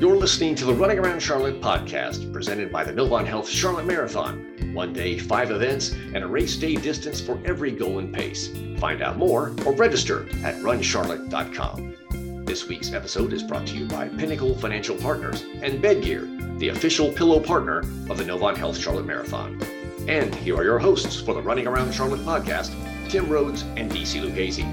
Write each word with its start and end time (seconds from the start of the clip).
You're 0.00 0.16
listening 0.16 0.54
to 0.54 0.64
the 0.64 0.72
Running 0.72 1.00
Around 1.00 1.20
Charlotte 1.20 1.60
podcast 1.60 2.32
presented 2.32 2.70
by 2.70 2.84
the 2.84 2.92
Novant 2.92 3.26
Health 3.26 3.48
Charlotte 3.48 3.84
Marathon. 3.84 4.72
One 4.72 4.92
day, 4.92 5.18
five 5.18 5.50
events, 5.50 5.90
and 5.90 6.18
a 6.18 6.26
race 6.26 6.54
day 6.54 6.76
distance 6.76 7.20
for 7.20 7.40
every 7.44 7.72
goal 7.72 7.98
and 7.98 8.14
pace. 8.14 8.48
Find 8.78 9.02
out 9.02 9.16
more 9.16 9.56
or 9.66 9.72
register 9.72 10.28
at 10.44 10.54
runcharlotte.com. 10.62 12.44
This 12.44 12.68
week's 12.68 12.92
episode 12.92 13.32
is 13.32 13.42
brought 13.42 13.66
to 13.66 13.74
you 13.76 13.86
by 13.86 14.08
Pinnacle 14.08 14.54
Financial 14.54 14.94
Partners 14.94 15.44
and 15.62 15.82
Bedgear, 15.82 16.60
the 16.60 16.68
official 16.68 17.12
pillow 17.12 17.40
partner 17.40 17.80
of 18.08 18.18
the 18.18 18.24
Novant 18.24 18.56
Health 18.56 18.78
Charlotte 18.78 19.06
Marathon. 19.06 19.60
And 20.06 20.32
here 20.32 20.56
are 20.56 20.64
your 20.64 20.78
hosts 20.78 21.20
for 21.20 21.34
the 21.34 21.42
Running 21.42 21.66
Around 21.66 21.92
Charlotte 21.92 22.20
podcast, 22.20 22.72
Tim 23.08 23.28
Rhodes 23.28 23.62
and 23.76 23.90
DC 23.90 24.22
Lucchese. 24.24 24.64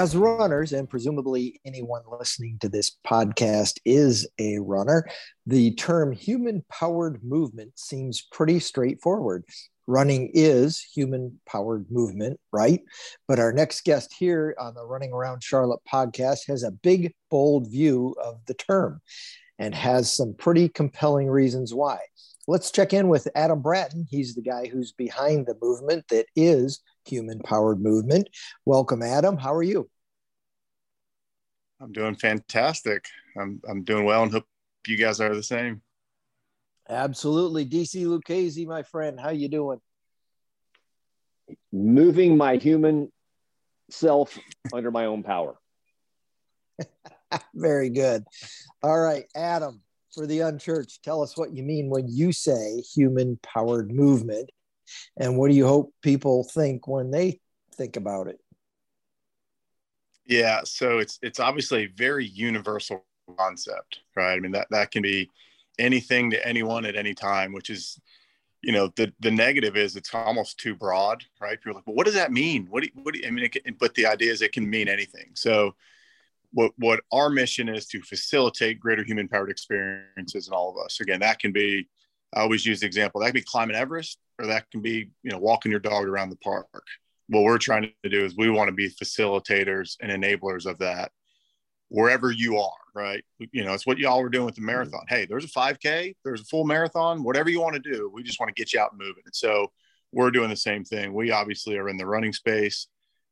As 0.00 0.16
runners, 0.16 0.72
and 0.72 0.88
presumably 0.88 1.60
anyone 1.66 2.00
listening 2.18 2.56
to 2.62 2.70
this 2.70 2.96
podcast 3.06 3.78
is 3.84 4.26
a 4.38 4.56
runner, 4.56 5.06
the 5.46 5.72
term 5.72 6.10
human 6.10 6.64
powered 6.70 7.22
movement 7.22 7.78
seems 7.78 8.26
pretty 8.32 8.60
straightforward. 8.60 9.44
Running 9.86 10.30
is 10.32 10.80
human 10.80 11.38
powered 11.46 11.84
movement, 11.90 12.40
right? 12.50 12.80
But 13.28 13.40
our 13.40 13.52
next 13.52 13.84
guest 13.84 14.14
here 14.18 14.56
on 14.58 14.72
the 14.72 14.86
Running 14.86 15.12
Around 15.12 15.42
Charlotte 15.42 15.82
podcast 15.86 16.46
has 16.48 16.62
a 16.62 16.70
big, 16.70 17.12
bold 17.30 17.70
view 17.70 18.16
of 18.24 18.40
the 18.46 18.54
term 18.54 19.02
and 19.58 19.74
has 19.74 20.10
some 20.10 20.32
pretty 20.32 20.70
compelling 20.70 21.28
reasons 21.28 21.74
why. 21.74 21.98
Let's 22.48 22.70
check 22.70 22.94
in 22.94 23.08
with 23.08 23.28
Adam 23.34 23.60
Bratton. 23.60 24.06
He's 24.10 24.34
the 24.34 24.40
guy 24.42 24.66
who's 24.66 24.92
behind 24.92 25.46
the 25.46 25.58
movement 25.60 26.08
that 26.08 26.24
is 26.34 26.80
human 27.06 27.38
powered 27.40 27.80
movement. 27.80 28.28
Welcome, 28.64 29.02
Adam. 29.02 29.36
How 29.36 29.54
are 29.54 29.62
you? 29.62 29.88
I'm 31.80 31.92
doing 31.92 32.14
fantastic. 32.14 33.06
I'm, 33.38 33.60
I'm 33.68 33.82
doing 33.82 34.04
well 34.04 34.22
and 34.22 34.32
hope 34.32 34.46
you 34.86 34.96
guys 34.96 35.20
are 35.20 35.34
the 35.34 35.42
same. 35.42 35.82
Absolutely. 36.88 37.64
DC 37.64 38.06
Lucchese, 38.06 38.66
my 38.66 38.82
friend, 38.82 39.18
how 39.18 39.30
you 39.30 39.48
doing? 39.48 39.80
Moving 41.72 42.36
my 42.36 42.56
human 42.56 43.10
self 43.90 44.38
under 44.72 44.90
my 44.90 45.06
own 45.06 45.22
power. 45.22 45.56
Very 47.54 47.90
good. 47.90 48.24
All 48.82 48.98
right, 48.98 49.24
Adam, 49.34 49.82
for 50.14 50.26
the 50.26 50.40
unchurched, 50.40 51.02
tell 51.02 51.22
us 51.22 51.36
what 51.36 51.54
you 51.54 51.62
mean 51.62 51.88
when 51.88 52.06
you 52.08 52.32
say 52.32 52.80
human 52.80 53.38
powered 53.42 53.92
movement 53.92 54.50
and 55.16 55.36
what 55.36 55.50
do 55.50 55.56
you 55.56 55.66
hope 55.66 55.94
people 56.02 56.44
think 56.44 56.88
when 56.88 57.10
they 57.10 57.40
think 57.76 57.96
about 57.96 58.26
it? 58.26 58.40
Yeah, 60.30 60.60
so 60.64 61.00
it's 61.00 61.18
it's 61.22 61.40
obviously 61.40 61.84
a 61.84 61.88
very 61.88 62.24
universal 62.24 63.04
concept, 63.36 63.98
right? 64.14 64.34
I 64.34 64.38
mean 64.38 64.52
that 64.52 64.68
that 64.70 64.92
can 64.92 65.02
be 65.02 65.28
anything 65.78 66.30
to 66.30 66.46
anyone 66.46 66.84
at 66.86 66.94
any 66.94 67.14
time, 67.14 67.52
which 67.52 67.68
is 67.68 68.00
you 68.62 68.72
know 68.72 68.92
the 68.94 69.12
the 69.18 69.30
negative 69.32 69.76
is 69.76 69.96
it's 69.96 70.14
almost 70.14 70.58
too 70.58 70.76
broad, 70.76 71.24
right? 71.40 71.58
People 71.58 71.72
are 71.72 71.74
like, 71.74 71.86
well, 71.88 71.96
what 71.96 72.06
does 72.06 72.14
that 72.14 72.30
mean? 72.30 72.68
What 72.70 72.84
do 72.84 72.90
you, 72.94 73.02
what 73.02 73.14
do 73.14 73.20
I 73.26 73.30
mean? 73.32 73.48
Can, 73.50 73.74
but 73.80 73.92
the 73.96 74.06
idea 74.06 74.30
is 74.30 74.40
it 74.40 74.52
can 74.52 74.70
mean 74.70 74.88
anything. 74.88 75.32
So 75.34 75.74
what 76.52 76.70
what 76.78 77.00
our 77.12 77.28
mission 77.28 77.68
is 77.68 77.86
to 77.86 78.00
facilitate 78.02 78.78
greater 78.78 79.02
human 79.02 79.26
powered 79.26 79.50
experiences 79.50 80.46
in 80.46 80.54
all 80.54 80.70
of 80.70 80.84
us. 80.84 81.00
Again, 81.00 81.20
that 81.20 81.40
can 81.40 81.50
be 81.52 81.88
I 82.34 82.42
always 82.42 82.64
use 82.64 82.80
the 82.80 82.86
example 82.86 83.20
that 83.20 83.26
can 83.28 83.34
be 83.34 83.42
climbing 83.42 83.74
Everest 83.74 84.18
or 84.38 84.46
that 84.46 84.70
can 84.70 84.80
be 84.80 85.10
you 85.24 85.32
know 85.32 85.38
walking 85.38 85.72
your 85.72 85.80
dog 85.80 86.04
around 86.06 86.30
the 86.30 86.36
park 86.36 86.68
what 87.30 87.44
we're 87.44 87.58
trying 87.58 87.90
to 88.02 88.08
do 88.10 88.24
is 88.24 88.36
we 88.36 88.50
want 88.50 88.68
to 88.68 88.74
be 88.74 88.90
facilitators 88.90 89.96
and 90.00 90.10
enablers 90.10 90.66
of 90.66 90.78
that 90.78 91.12
wherever 91.88 92.30
you 92.30 92.58
are 92.58 92.72
right? 92.94 93.24
You 93.52 93.64
know 93.64 93.72
it's 93.72 93.86
what 93.86 93.98
y'all 93.98 94.20
were 94.20 94.28
doing 94.28 94.46
with 94.46 94.56
the 94.56 94.62
marathon. 94.62 95.04
Hey 95.08 95.26
there's 95.26 95.44
a 95.44 95.48
5k 95.48 96.14
there's 96.24 96.40
a 96.40 96.44
full 96.44 96.64
marathon 96.64 97.22
whatever 97.22 97.48
you 97.48 97.60
want 97.60 97.74
to 97.74 97.92
do 97.92 98.10
we 98.12 98.22
just 98.22 98.40
want 98.40 98.54
to 98.54 98.60
get 98.60 98.72
you 98.72 98.80
out 98.80 98.98
moving. 98.98 99.22
And 99.24 99.34
so 99.34 99.70
we're 100.12 100.32
doing 100.32 100.50
the 100.50 100.56
same 100.56 100.84
thing. 100.84 101.14
We 101.14 101.30
obviously 101.30 101.76
are 101.76 101.88
in 101.88 101.96
the 101.96 102.06
running 102.06 102.32
space. 102.32 102.88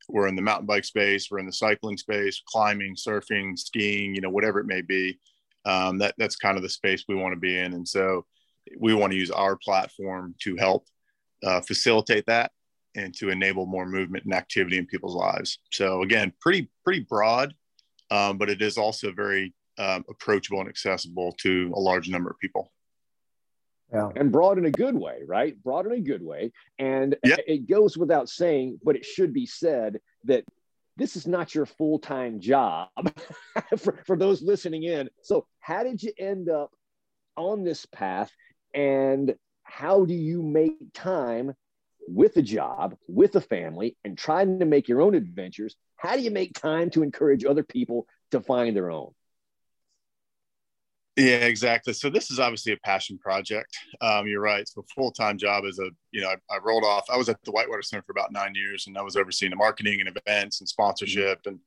We're 0.07 0.27
in 0.27 0.35
the 0.35 0.41
mountain 0.41 0.65
bike 0.65 0.85
space. 0.85 1.29
We're 1.29 1.39
in 1.39 1.45
the 1.45 1.53
cycling 1.53 1.97
space 1.97 2.41
climbing 2.47 2.95
surfing 2.95 3.59
skiing 3.59 4.15
you 4.15 4.21
know 4.21 4.29
whatever 4.29 4.59
it 4.59 4.65
may 4.65 4.81
be. 4.81 5.19
Um, 5.65 5.97
that 5.99 6.15
that's 6.17 6.37
kind 6.37 6.55
of 6.55 6.63
the 6.63 6.69
space 6.69 7.03
we 7.07 7.15
want 7.15 7.33
to 7.33 7.39
be 7.39 7.57
in. 7.57 7.73
And 7.73 7.87
so 7.87 8.25
we 8.77 8.93
want 8.93 9.11
to 9.11 9.17
use 9.17 9.31
our 9.31 9.57
platform 9.57 10.35
to 10.43 10.55
help 10.55 10.85
uh, 11.43 11.61
facilitate 11.61 12.25
that 12.27 12.51
and 12.99 13.15
to 13.15 13.29
enable 13.29 13.65
more 13.65 13.85
movement 13.85 14.25
and 14.25 14.33
activity 14.33 14.77
in 14.77 14.85
people's 14.85 15.15
lives. 15.15 15.59
So 15.71 16.03
again, 16.03 16.33
pretty 16.39 16.69
pretty 16.83 17.01
broad, 17.01 17.53
um, 18.11 18.37
but 18.37 18.49
it 18.49 18.61
is 18.61 18.77
also 18.77 19.11
very 19.11 19.53
um, 19.77 20.05
approachable 20.09 20.59
and 20.59 20.69
accessible 20.69 21.33
to 21.39 21.71
a 21.75 21.79
large 21.79 22.09
number 22.09 22.29
of 22.29 22.37
people. 22.39 22.71
Yeah. 23.91 24.09
And 24.15 24.31
broad 24.31 24.59
in 24.59 24.65
a 24.65 24.71
good 24.71 24.95
way, 24.95 25.21
right? 25.25 25.61
Broad 25.63 25.87
in 25.87 25.93
a 25.93 25.99
good 25.99 26.21
way. 26.21 26.51
And 26.77 27.15
yep. 27.23 27.39
it 27.47 27.67
goes 27.67 27.97
without 27.97 28.29
saying, 28.29 28.79
but 28.83 28.95
it 28.95 29.03
should 29.03 29.33
be 29.33 29.47
said 29.47 29.99
that 30.25 30.43
this 30.95 31.15
is 31.15 31.25
not 31.25 31.55
your 31.55 31.65
full 31.65 31.97
time 31.97 32.39
job 32.39 32.89
for, 33.77 33.99
for 34.05 34.17
those 34.17 34.43
listening 34.43 34.83
in. 34.83 35.09
So, 35.23 35.47
how 35.59 35.83
did 35.83 36.03
you 36.03 36.11
end 36.19 36.49
up 36.49 36.71
on 37.35 37.63
this 37.63 37.85
path? 37.87 38.31
And 38.75 39.35
how 39.63 40.05
do 40.05 40.13
you 40.13 40.43
make 40.43 40.93
time 40.93 41.53
with 42.09 42.37
a 42.37 42.41
job, 42.41 42.95
with 43.07 43.35
a 43.35 43.41
family, 43.41 43.95
and 44.03 44.17
trying 44.17 44.59
to 44.59 44.65
make 44.65 44.87
your 44.87 45.01
own 45.01 45.15
adventures, 45.15 45.75
how 45.95 46.15
do 46.15 46.21
you 46.21 46.31
make 46.31 46.59
time 46.59 46.89
to 46.91 47.03
encourage 47.03 47.45
other 47.45 47.63
people 47.63 48.07
to 48.31 48.41
find 48.41 48.75
their 48.75 48.89
own? 48.89 49.11
Yeah, 51.15 51.45
exactly. 51.45 51.91
So 51.93 52.09
this 52.09 52.31
is 52.31 52.39
obviously 52.39 52.71
a 52.71 52.77
passion 52.77 53.17
project. 53.17 53.77
Um, 53.99 54.25
you're 54.25 54.41
right. 54.41 54.65
So 54.67 54.85
full 54.95 55.11
time 55.11 55.37
job 55.37 55.65
is 55.65 55.77
a 55.77 55.89
you 56.11 56.21
know 56.21 56.29
I, 56.29 56.55
I, 56.55 56.59
rolled 56.59 56.85
off. 56.85 57.09
I 57.11 57.17
was 57.17 57.27
at 57.27 57.43
the 57.43 57.51
Whitewater 57.51 57.81
Center 57.81 58.03
for 58.03 58.13
about 58.13 58.31
nine 58.31 58.55
years, 58.55 58.87
and 58.87 58.97
I 58.97 59.01
was 59.01 59.17
overseeing 59.17 59.49
the 59.49 59.57
marketing 59.57 59.99
and 59.99 60.17
events 60.25 60.61
and 60.61 60.69
sponsorship 60.69 61.39
and 61.45 61.59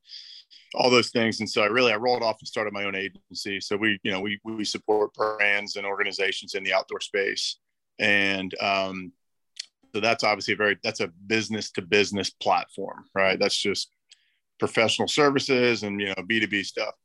all 0.73 0.89
those 0.89 1.09
things. 1.09 1.39
And 1.39 1.49
so 1.49 1.61
I 1.61 1.67
really 1.67 1.93
I 1.93 1.97
rolled 1.97 2.23
off 2.23 2.39
and 2.39 2.47
started 2.47 2.73
my 2.73 2.85
own 2.85 2.95
agency. 2.95 3.59
So 3.59 3.77
we 3.77 3.99
you 4.01 4.11
know 4.11 4.21
we 4.21 4.39
we 4.43 4.65
support 4.65 5.13
brands 5.13 5.75
and 5.75 5.85
organizations 5.85 6.55
in 6.55 6.63
the 6.63 6.73
outdoor 6.73 7.01
space, 7.01 7.57
and 7.99 8.55
um, 8.59 9.11
so 9.93 10.01
that's 10.01 10.23
obviously 10.23 10.55
a 10.55 10.57
very 10.57 10.77
that's 10.83 11.01
a 11.01 11.07
business 11.27 11.71
to 11.71 11.81
business 11.81 12.29
platform, 12.31 13.05
right? 13.13 13.39
That's 13.39 13.57
just 13.57 13.91
professional 14.59 15.07
services 15.07 15.83
and 15.83 15.99
you 16.01 16.07
know 16.07 16.15
B2B 16.15 16.65
stuff. 16.65 16.95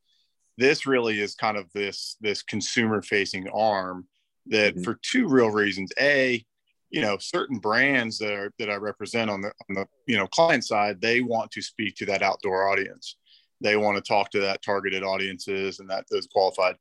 This 0.56 0.86
really 0.86 1.20
is 1.20 1.34
kind 1.34 1.56
of 1.56 1.70
this 1.74 2.16
this 2.20 2.42
consumer 2.42 3.02
facing 3.02 3.48
arm 3.50 4.06
that 4.46 4.74
mm-hmm. 4.74 4.82
for 4.84 4.98
two 5.02 5.28
real 5.28 5.50
reasons. 5.50 5.92
A, 6.00 6.44
you 6.90 7.02
know, 7.02 7.18
certain 7.18 7.58
brands 7.58 8.18
that 8.18 8.32
are 8.32 8.52
that 8.58 8.70
I 8.70 8.76
represent 8.76 9.30
on 9.30 9.42
the 9.42 9.52
on 9.68 9.74
the 9.74 9.86
you 10.06 10.16
know 10.16 10.26
client 10.26 10.64
side, 10.64 11.00
they 11.00 11.20
want 11.20 11.50
to 11.52 11.62
speak 11.62 11.94
to 11.96 12.06
that 12.06 12.22
outdoor 12.22 12.68
audience. 12.68 13.16
They 13.60 13.76
want 13.76 13.96
to 13.96 14.02
talk 14.02 14.30
to 14.30 14.40
that 14.40 14.62
targeted 14.62 15.02
audiences 15.02 15.80
and 15.80 15.90
that 15.90 16.06
those 16.10 16.26
qualified. 16.26 16.76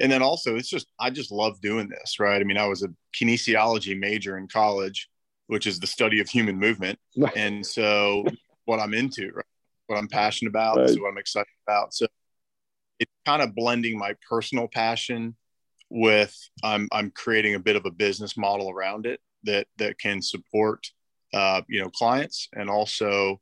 And 0.00 0.10
then 0.10 0.22
also 0.22 0.56
it's 0.56 0.70
just 0.70 0.88
I 0.98 1.10
just 1.10 1.30
love 1.30 1.60
doing 1.60 1.88
this, 1.88 2.18
right? 2.18 2.40
I 2.40 2.44
mean, 2.44 2.58
I 2.58 2.66
was 2.66 2.82
a 2.82 2.88
kinesiology 3.14 3.96
major 3.96 4.38
in 4.38 4.48
college 4.48 5.08
which 5.52 5.66
is 5.66 5.78
the 5.78 5.86
study 5.86 6.18
of 6.18 6.30
human 6.30 6.58
movement. 6.58 6.98
and 7.36 7.64
so 7.64 8.24
what 8.64 8.80
I'm 8.80 8.94
into, 8.94 9.30
right? 9.34 9.44
what 9.86 9.98
I'm 9.98 10.08
passionate 10.08 10.48
about, 10.48 10.78
right. 10.78 10.88
is 10.88 10.98
what 10.98 11.08
I'm 11.08 11.18
excited 11.18 11.52
about. 11.66 11.92
So 11.92 12.06
it's 12.98 13.12
kind 13.26 13.42
of 13.42 13.54
blending 13.54 13.98
my 13.98 14.14
personal 14.26 14.66
passion 14.66 15.36
with 15.90 16.34
I'm 16.64 16.88
I'm 16.90 17.10
creating 17.10 17.54
a 17.54 17.58
bit 17.58 17.76
of 17.76 17.84
a 17.84 17.90
business 17.90 18.34
model 18.34 18.70
around 18.70 19.04
it 19.04 19.20
that 19.42 19.66
that 19.76 19.98
can 19.98 20.22
support 20.22 20.86
uh, 21.34 21.60
you 21.68 21.80
know 21.82 21.90
clients 21.90 22.48
and 22.54 22.70
also 22.70 23.38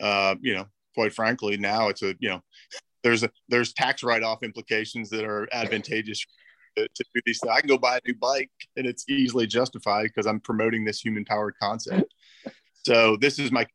uh, 0.00 0.36
you 0.40 0.54
know 0.54 0.66
quite 0.94 1.12
frankly 1.12 1.56
now 1.56 1.88
it's 1.88 2.02
a 2.02 2.14
you 2.20 2.28
know 2.28 2.40
there's 3.02 3.24
a 3.24 3.30
there's 3.48 3.72
tax 3.72 4.04
write-off 4.04 4.44
implications 4.44 5.10
that 5.10 5.24
are 5.24 5.48
advantageous 5.50 6.24
to, 6.76 6.88
to 6.88 7.04
do 7.14 7.20
these 7.24 7.40
things. 7.40 7.52
I 7.54 7.60
can 7.60 7.68
go 7.68 7.78
buy 7.78 7.96
a 7.96 8.00
new 8.06 8.14
bike 8.14 8.50
and 8.76 8.86
it's 8.86 9.08
easily 9.08 9.46
justified 9.46 10.04
because 10.04 10.26
I'm 10.26 10.40
promoting 10.40 10.84
this 10.84 11.00
human 11.00 11.24
powered 11.24 11.54
concept. 11.60 12.12
So 12.84 13.16
this 13.16 13.38
is 13.38 13.52
my 13.52 13.66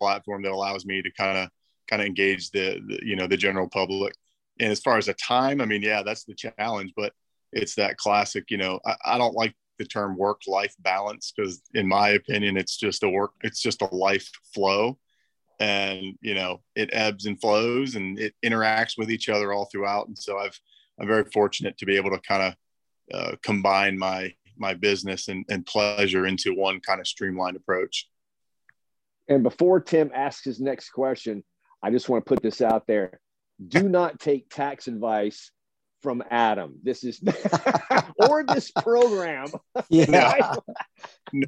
platform 0.00 0.42
that 0.42 0.52
allows 0.52 0.84
me 0.84 1.02
to 1.02 1.10
kind 1.12 1.38
of 1.38 1.48
kind 1.88 2.02
of 2.02 2.06
engage 2.06 2.50
the, 2.50 2.80
the, 2.86 2.98
you 3.02 3.16
know 3.16 3.26
the 3.26 3.36
general 3.36 3.68
public. 3.68 4.14
And 4.60 4.70
as 4.70 4.80
far 4.80 4.98
as 4.98 5.06
the 5.06 5.14
time, 5.14 5.60
I 5.60 5.66
mean, 5.66 5.82
yeah, 5.82 6.02
that's 6.02 6.24
the 6.24 6.34
challenge, 6.34 6.92
but 6.96 7.12
it's 7.52 7.74
that 7.76 7.96
classic, 7.96 8.50
you 8.50 8.58
know, 8.58 8.80
I, 8.86 8.96
I 9.04 9.18
don't 9.18 9.34
like 9.34 9.54
the 9.78 9.84
term 9.84 10.16
work 10.16 10.42
life 10.46 10.74
balance 10.78 11.32
because 11.34 11.62
in 11.74 11.88
my 11.88 12.10
opinion, 12.10 12.56
it's 12.56 12.76
just 12.76 13.02
a 13.02 13.08
work, 13.08 13.32
it's 13.42 13.60
just 13.60 13.82
a 13.82 13.94
life 13.94 14.30
flow 14.54 14.98
and 15.62 16.18
you 16.20 16.34
know 16.34 16.60
it 16.74 16.90
ebbs 16.92 17.26
and 17.26 17.40
flows 17.40 17.94
and 17.94 18.18
it 18.18 18.34
interacts 18.44 18.98
with 18.98 19.10
each 19.10 19.28
other 19.28 19.52
all 19.52 19.68
throughout 19.70 20.08
and 20.08 20.18
so 20.18 20.38
i've 20.38 20.58
I'm 21.02 21.08
very 21.08 21.24
fortunate 21.24 21.76
to 21.78 21.86
be 21.86 21.96
able 21.96 22.10
to 22.10 22.20
kind 22.20 22.42
of 22.42 22.54
uh, 23.12 23.36
combine 23.42 23.98
my 23.98 24.32
my 24.56 24.74
business 24.74 25.26
and, 25.28 25.44
and 25.50 25.66
pleasure 25.66 26.26
into 26.26 26.54
one 26.54 26.78
kind 26.80 27.00
of 27.00 27.06
streamlined 27.06 27.56
approach. 27.56 28.08
And 29.28 29.42
before 29.42 29.80
Tim 29.80 30.12
asks 30.14 30.44
his 30.44 30.60
next 30.60 30.90
question, 30.90 31.42
I 31.82 31.90
just 31.90 32.08
want 32.08 32.24
to 32.24 32.28
put 32.28 32.42
this 32.42 32.60
out 32.60 32.86
there. 32.86 33.20
do 33.66 33.88
not 33.88 34.20
take 34.20 34.48
tax 34.48 34.86
advice 34.86 35.50
from 36.02 36.22
Adam. 36.30 36.78
This 36.82 37.02
is 37.02 37.20
or 38.28 38.44
this 38.44 38.70
program. 38.70 39.48
Yeah. 39.88 40.54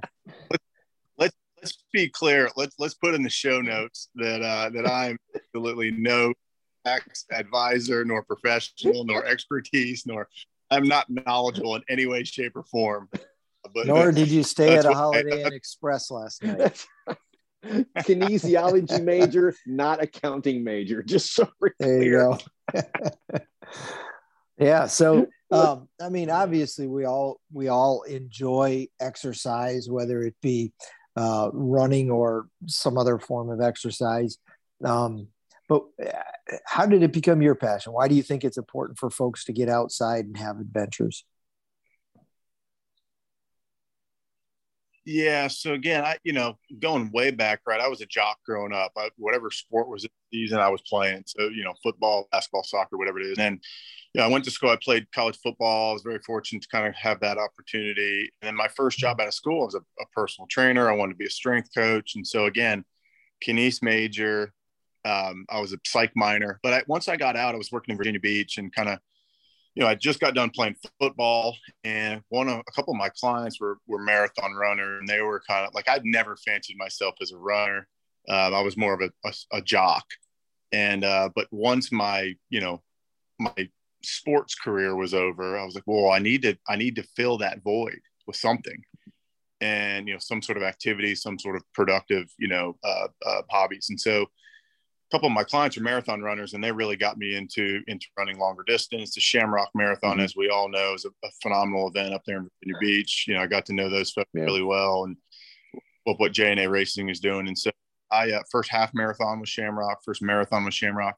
let's 1.19 1.37
let's 1.62 1.85
be 1.93 2.09
clear. 2.09 2.51
Let's 2.56 2.75
let's 2.81 2.95
put 2.95 3.15
in 3.15 3.23
the 3.23 3.31
show 3.31 3.61
notes 3.61 4.09
that 4.17 4.43
uh, 4.43 4.71
that 4.71 4.89
I'm 4.89 5.19
absolutely 5.35 5.93
no 5.93 6.29
tax 6.29 6.44
advisor, 7.31 8.05
nor 8.05 8.23
professional, 8.23 9.05
nor 9.05 9.25
expertise, 9.27 10.05
nor 10.07 10.29
I'm 10.71 10.89
not 10.89 11.07
knowledgeable 11.09 11.77
in 11.77 11.83
any 11.89 12.07
way, 12.07 12.25
shape, 12.25 12.57
or 12.57 12.65
form. 12.65 13.09
But 13.75 13.87
Nor 13.87 14.13
did 14.13 14.29
you 14.29 14.43
stay 14.43 14.77
at 14.77 14.85
a 14.85 14.93
Holiday 14.93 15.45
Inn 15.45 15.53
Express 15.53 16.11
last 16.11 16.43
night. 16.45 16.85
Kinesiology 17.65 19.03
major, 19.03 19.55
not 19.67 20.03
accounting 20.03 20.63
major. 20.63 21.03
Just 21.03 21.35
so 21.35 21.49
there 21.79 22.03
you 22.03 22.11
go. 22.13 22.39
yeah. 24.59 24.87
So, 24.87 25.29
um, 25.51 25.89
I 26.01 26.11
mean, 26.11 26.29
obviously, 26.29 26.87
we 26.87 27.07
all 27.07 27.41
we 27.53 27.69
all 27.69 28.03
enjoy 28.03 28.89
exercise, 29.01 29.89
whether 29.89 30.23
it 30.23 30.35
be 30.43 30.73
uh, 31.17 31.49
running 31.53 32.11
or 32.11 32.49
some 32.67 32.99
other 32.99 33.19
form 33.19 33.49
of 33.49 33.63
exercise. 33.63 34.37
Um, 34.85 35.29
but 35.69 35.83
uh, 36.05 36.57
how 36.67 36.87
did 36.87 37.03
it 37.03 37.13
become 37.13 37.43
your 37.43 37.55
passion? 37.55 37.93
Why 37.93 38.09
do 38.09 38.15
you 38.15 38.23
think 38.23 38.45
it's 38.45 38.59
important 38.59 38.99
for 38.99 39.11
folks 39.11 39.45
to 39.47 39.53
get 39.53 39.69
outside 39.69 40.27
and 40.27 40.37
have 40.37 40.61
adventures? 40.61 41.25
Yeah. 45.07 45.49
So 45.49 45.75
again, 45.75 46.03
I 46.05 46.17
you 46.25 46.33
know 46.33 46.59
going 46.79 47.11
way 47.13 47.31
back, 47.31 47.61
right? 47.67 47.81
I 47.81 47.89
was 47.89 48.01
a 48.01 48.07
jock 48.07 48.39
growing 48.47 48.73
up. 48.73 48.93
I, 48.97 49.11
whatever 49.17 49.51
sport 49.51 49.89
was 49.89 50.03
the 50.03 50.09
season, 50.33 50.59
I 50.59 50.69
was 50.71 50.81
playing. 50.83 51.25
So 51.27 51.49
you 51.49 51.63
know, 51.63 51.75
football, 51.83 52.27
basketball, 52.33 52.65
soccer, 52.65 52.97
whatever 52.97 53.21
it 53.21 53.27
is. 53.27 53.39
And 53.39 53.63
yeah, 54.15 54.25
I 54.25 54.29
went 54.29 54.45
to 54.45 54.51
school. 54.51 54.71
I 54.71 54.79
played 54.83 55.11
college 55.13 55.39
football. 55.43 55.91
I 55.91 55.93
was 55.93 56.03
very 56.03 56.21
fortunate 56.21 56.63
to 56.63 56.69
kind 56.69 56.87
of 56.87 56.95
have 56.95 57.21
that 57.21 57.37
opportunity. 57.37 58.31
And 58.41 58.49
then 58.49 58.55
my 58.57 58.69
first 58.69 58.99
job 58.99 59.21
out 59.21 59.27
of 59.29 59.35
school, 59.35 59.63
I 59.63 59.65
was 59.67 59.75
a, 59.75 59.81
a 59.81 60.07
personal 60.15 60.47
trainer. 60.49 60.89
I 60.89 60.95
wanted 60.95 61.15
to 61.15 61.19
be 61.19 61.27
a 61.27 61.31
strength 61.31 61.71
coach. 61.75 62.13
And 62.15 62.27
so 62.27 62.47
again, 62.47 62.85
kines 63.47 63.83
major. 63.83 64.55
Um, 65.05 65.45
I 65.51 65.61
was 65.61 65.73
a 65.73 65.79
psych 65.87 66.12
minor, 66.17 66.59
but 66.62 66.73
I, 66.73 66.83
once 66.87 67.09
I 67.09 67.17
got 67.17 67.37
out, 67.37 67.55
I 67.55 67.59
was 67.59 67.71
working 67.71 67.93
in 67.93 67.99
Virginia 67.99 68.21
Beach 68.21 68.59
and 68.59 68.75
kind 68.75 68.89
of 68.89 68.99
you 69.75 69.83
know, 69.83 69.89
I 69.89 69.97
just 69.97 70.21
got 70.21 70.35
done 70.35 70.51
playing 70.51 70.77
football, 71.01 71.56
and 71.83 72.23
one 72.29 72.49
of 72.49 72.61
a 72.61 72.73
couple 72.73 72.93
of 72.93 72.99
my 72.99 73.09
clients 73.09 73.61
were 73.61 73.79
were 73.89 73.99
marathon 73.99 74.53
runners, 74.53 75.01
and 75.01 75.09
they 75.09 75.21
were 75.21 75.43
kind 75.49 75.67
of 75.67 75.75
like 75.75 75.89
I'd 75.89 76.05
never 76.05 76.37
fancied 76.37 76.79
myself 76.79 77.15
as 77.21 77.33
a 77.33 77.37
runner. 77.37 77.89
Um, 78.29 78.55
I 78.55 78.62
was 78.62 78.77
more 78.77 78.95
of 78.95 79.01
a, 79.01 79.29
a, 79.29 79.59
a 79.59 79.62
jock, 79.62 80.05
and 80.71 81.05
uh, 81.05 81.31
but 81.35 81.49
once 81.51 81.91
my 81.91 82.35
you 82.51 82.61
know 82.61 82.83
my 83.41 83.69
sports 84.05 84.55
career 84.55 84.95
was 84.95 85.12
over, 85.12 85.59
I 85.59 85.65
was 85.65 85.75
like, 85.75 85.85
well, 85.87 86.12
I 86.12 86.21
need 86.21 86.43
to 86.43 86.56
I 86.69 86.77
need 86.77 86.95
to 86.97 87.03
fill 87.17 87.39
that 87.39 87.62
void 87.65 88.01
with 88.29 88.37
something, 88.37 88.81
and 89.61 90.06
you 90.06 90.15
know, 90.15 90.21
some 90.21 90.41
sort 90.41 90.56
of 90.56 90.62
activity, 90.62 91.17
some 91.17 91.37
sort 91.37 91.56
of 91.56 91.62
productive 91.73 92.33
you 92.39 92.49
know 92.49 92.77
uh, 92.85 93.09
uh, 93.27 93.43
hobbies, 93.51 93.89
and 93.91 94.01
so 94.01 94.27
couple 95.15 95.29
of 95.29 95.33
my 95.33 95.45
clients 95.45 95.79
are 95.79 95.83
marathon 95.83 96.23
runners 96.23 96.55
and 96.55 96.65
they 96.65 96.73
really 96.73 96.97
got 96.97 97.19
me 97.19 97.37
into 97.37 97.81
into 97.87 98.09
running 98.19 98.37
longer 98.37 98.65
distance. 98.67 99.15
The 99.15 99.21
shamrock 99.21 99.69
marathon 99.73 100.15
mm-hmm. 100.15 100.25
as 100.25 100.35
we 100.35 100.49
all 100.49 100.69
know 100.69 100.95
is 100.95 101.05
a, 101.05 101.11
a, 101.25 101.31
phenomenal 101.41 101.87
event 101.87 102.13
up 102.13 102.23
there 102.27 102.39
in 102.39 102.51
virginia 102.61 102.81
beach. 102.81 103.27
You 103.29 103.35
know 103.35 103.43
i 103.43 103.47
got 103.47 103.65
to 103.67 103.75
know 103.75 103.89
those 103.89 104.11
folks 104.11 104.31
yeah. 104.35 104.43
really 104.43 104.63
well 104.63 105.05
and 105.05 105.17
what, 106.03 106.19
what 106.19 106.33
J&A 106.33 106.69
racing 106.69 107.11
is 107.11 107.21
doing. 107.21 107.47
And 107.47 107.57
so 107.57 107.71
i 108.11 108.33
uh, 108.33 108.43
first 108.51 108.71
half 108.71 108.93
marathon 108.93 109.39
with 109.39 109.49
shamrock 109.49 110.01
first 110.05 110.21
marathon 110.21 110.65
with 110.65 110.75
shamrock. 110.75 111.17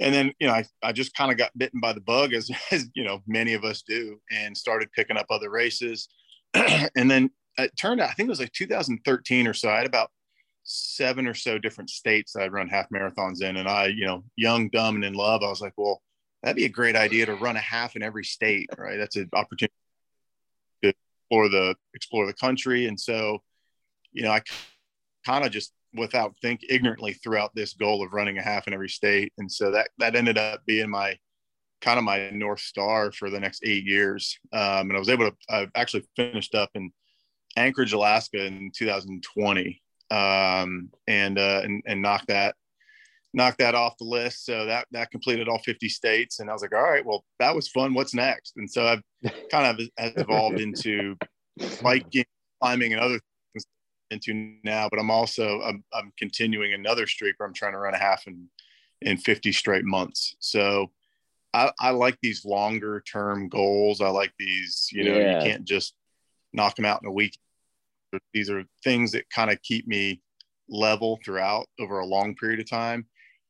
And 0.00 0.12
then 0.12 0.32
you 0.40 0.48
know 0.48 0.54
i, 0.54 0.64
I 0.82 0.90
just 0.90 1.14
kind 1.14 1.30
of 1.30 1.38
got 1.38 1.56
bitten 1.56 1.78
by 1.78 1.92
the 1.92 2.00
bug 2.00 2.32
as, 2.32 2.50
as 2.72 2.88
you 2.96 3.04
know 3.04 3.22
many 3.28 3.54
of 3.54 3.62
us 3.62 3.82
do 3.82 4.20
and 4.32 4.56
started 4.56 4.90
picking 4.90 5.16
up 5.16 5.26
other 5.30 5.50
races. 5.50 6.08
And 6.96 7.08
then 7.08 7.30
it 7.56 7.70
turned 7.78 8.00
out 8.00 8.10
i 8.10 8.12
think 8.14 8.26
it 8.26 8.30
was 8.30 8.40
like 8.40 8.52
2013 8.52 9.46
or 9.46 9.54
so 9.54 9.70
i 9.70 9.78
had 9.78 9.86
about 9.86 10.10
seven 10.66 11.26
or 11.26 11.34
so 11.34 11.58
different 11.58 11.90
states 11.90 12.32
that 12.32 12.42
I'd 12.42 12.52
run 12.52 12.68
half 12.68 12.90
marathons 12.90 13.40
in. 13.42 13.56
And 13.56 13.68
I, 13.68 13.86
you 13.86 14.04
know, 14.04 14.24
young, 14.36 14.68
dumb, 14.68 14.96
and 14.96 15.04
in 15.04 15.14
love, 15.14 15.42
I 15.42 15.48
was 15.48 15.60
like, 15.60 15.74
well, 15.76 16.02
that'd 16.42 16.56
be 16.56 16.64
a 16.64 16.68
great 16.68 16.96
idea 16.96 17.26
to 17.26 17.34
run 17.36 17.56
a 17.56 17.60
half 17.60 17.96
in 17.96 18.02
every 18.02 18.24
state, 18.24 18.68
right? 18.76 18.98
That's 18.98 19.16
an 19.16 19.30
opportunity 19.32 19.72
to 20.82 20.88
explore 20.88 21.48
the 21.48 21.76
explore 21.94 22.26
the 22.26 22.34
country. 22.34 22.86
And 22.86 22.98
so, 22.98 23.38
you 24.12 24.22
know, 24.24 24.32
I 24.32 24.42
kind 25.24 25.46
of 25.46 25.52
just 25.52 25.72
without 25.94 26.34
think 26.42 26.60
ignorantly 26.68 27.14
threw 27.14 27.38
out 27.38 27.54
this 27.54 27.72
goal 27.72 28.04
of 28.04 28.12
running 28.12 28.38
a 28.38 28.42
half 28.42 28.66
in 28.66 28.74
every 28.74 28.88
state. 28.88 29.32
And 29.38 29.50
so 29.50 29.70
that 29.70 29.88
that 29.98 30.16
ended 30.16 30.36
up 30.36 30.66
being 30.66 30.90
my 30.90 31.16
kind 31.80 31.98
of 31.98 32.04
my 32.04 32.30
north 32.30 32.60
star 32.60 33.12
for 33.12 33.30
the 33.30 33.38
next 33.38 33.62
eight 33.64 33.84
years. 33.84 34.36
Um, 34.52 34.90
and 34.90 34.94
I 34.94 34.98
was 34.98 35.08
able 35.08 35.30
to 35.30 35.36
I 35.48 35.68
actually 35.76 36.04
finished 36.16 36.56
up 36.56 36.70
in 36.74 36.90
Anchorage, 37.56 37.92
Alaska 37.92 38.44
in 38.44 38.72
2020 38.74 39.80
um, 40.10 40.90
and, 41.06 41.38
uh, 41.38 41.60
and 41.64 41.82
and 41.86 42.02
knock 42.02 42.26
that 42.26 42.54
knock 43.36 43.58
that 43.58 43.74
off 43.74 43.98
the 43.98 44.04
list. 44.04 44.46
So 44.46 44.66
that 44.66 44.86
that 44.90 45.10
completed 45.12 45.48
all 45.48 45.58
50 45.58 45.88
states, 45.88 46.40
and 46.40 46.50
I 46.50 46.52
was 46.52 46.62
like, 46.62 46.74
all 46.74 46.82
right, 46.82 47.04
well, 47.04 47.24
that 47.38 47.54
was 47.54 47.68
fun. 47.68 47.94
What's 47.94 48.14
next? 48.14 48.54
And 48.56 48.68
so 48.68 48.86
I've 48.86 49.02
kind 49.50 49.78
of 49.80 49.88
has 49.98 50.12
evolved 50.16 50.58
into 50.58 51.16
biking, 51.82 52.24
climbing, 52.60 52.92
and 52.94 53.00
other 53.00 53.20
things 53.52 53.66
into 54.10 54.56
now. 54.64 54.88
But 54.90 54.98
I'm 54.98 55.10
also 55.10 55.60
I'm, 55.60 55.84
I'm 55.92 56.12
continuing 56.18 56.72
another 56.72 57.06
streak 57.06 57.38
where 57.38 57.46
I'm 57.46 57.54
trying 57.54 57.72
to 57.72 57.78
run 57.78 57.94
a 57.94 57.98
half 57.98 58.26
in 58.26 58.48
in 59.02 59.18
50 59.18 59.52
straight 59.52 59.84
months. 59.84 60.36
So 60.40 60.90
I, 61.52 61.70
I 61.78 61.90
like 61.90 62.16
these 62.22 62.46
longer 62.46 63.02
term 63.10 63.48
goals. 63.48 64.00
I 64.00 64.08
like 64.08 64.32
these, 64.38 64.88
you 64.90 65.04
know, 65.04 65.18
yeah. 65.18 65.38
you 65.38 65.50
can't 65.50 65.66
just 65.66 65.94
knock 66.54 66.76
them 66.76 66.86
out 66.86 67.02
in 67.02 67.08
a 67.08 67.12
week 67.12 67.36
these 68.32 68.50
are 68.50 68.64
things 68.84 69.12
that 69.12 69.28
kind 69.30 69.50
of 69.50 69.60
keep 69.62 69.86
me 69.86 70.20
level 70.68 71.18
throughout 71.24 71.66
over 71.80 72.00
a 72.00 72.06
long 72.06 72.34
period 72.34 72.60
of 72.60 72.68
time. 72.68 73.06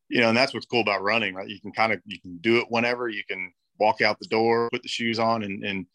You 0.08 0.20
know, 0.20 0.28
and 0.28 0.36
that's 0.36 0.54
what's 0.54 0.66
cool 0.66 0.82
about 0.82 1.02
running, 1.02 1.34
right? 1.34 1.48
You 1.48 1.60
can 1.60 1.72
kind 1.72 1.92
of 1.92 2.00
you 2.04 2.20
can 2.20 2.38
do 2.38 2.58
it 2.58 2.66
whenever 2.68 3.08
you 3.08 3.22
can 3.28 3.52
walk 3.78 4.00
out 4.00 4.18
the 4.18 4.28
door, 4.28 4.68
put 4.72 4.82
the 4.82 4.88
shoes 4.88 5.18
on, 5.18 5.42
and 5.42 5.64
and 5.64 5.86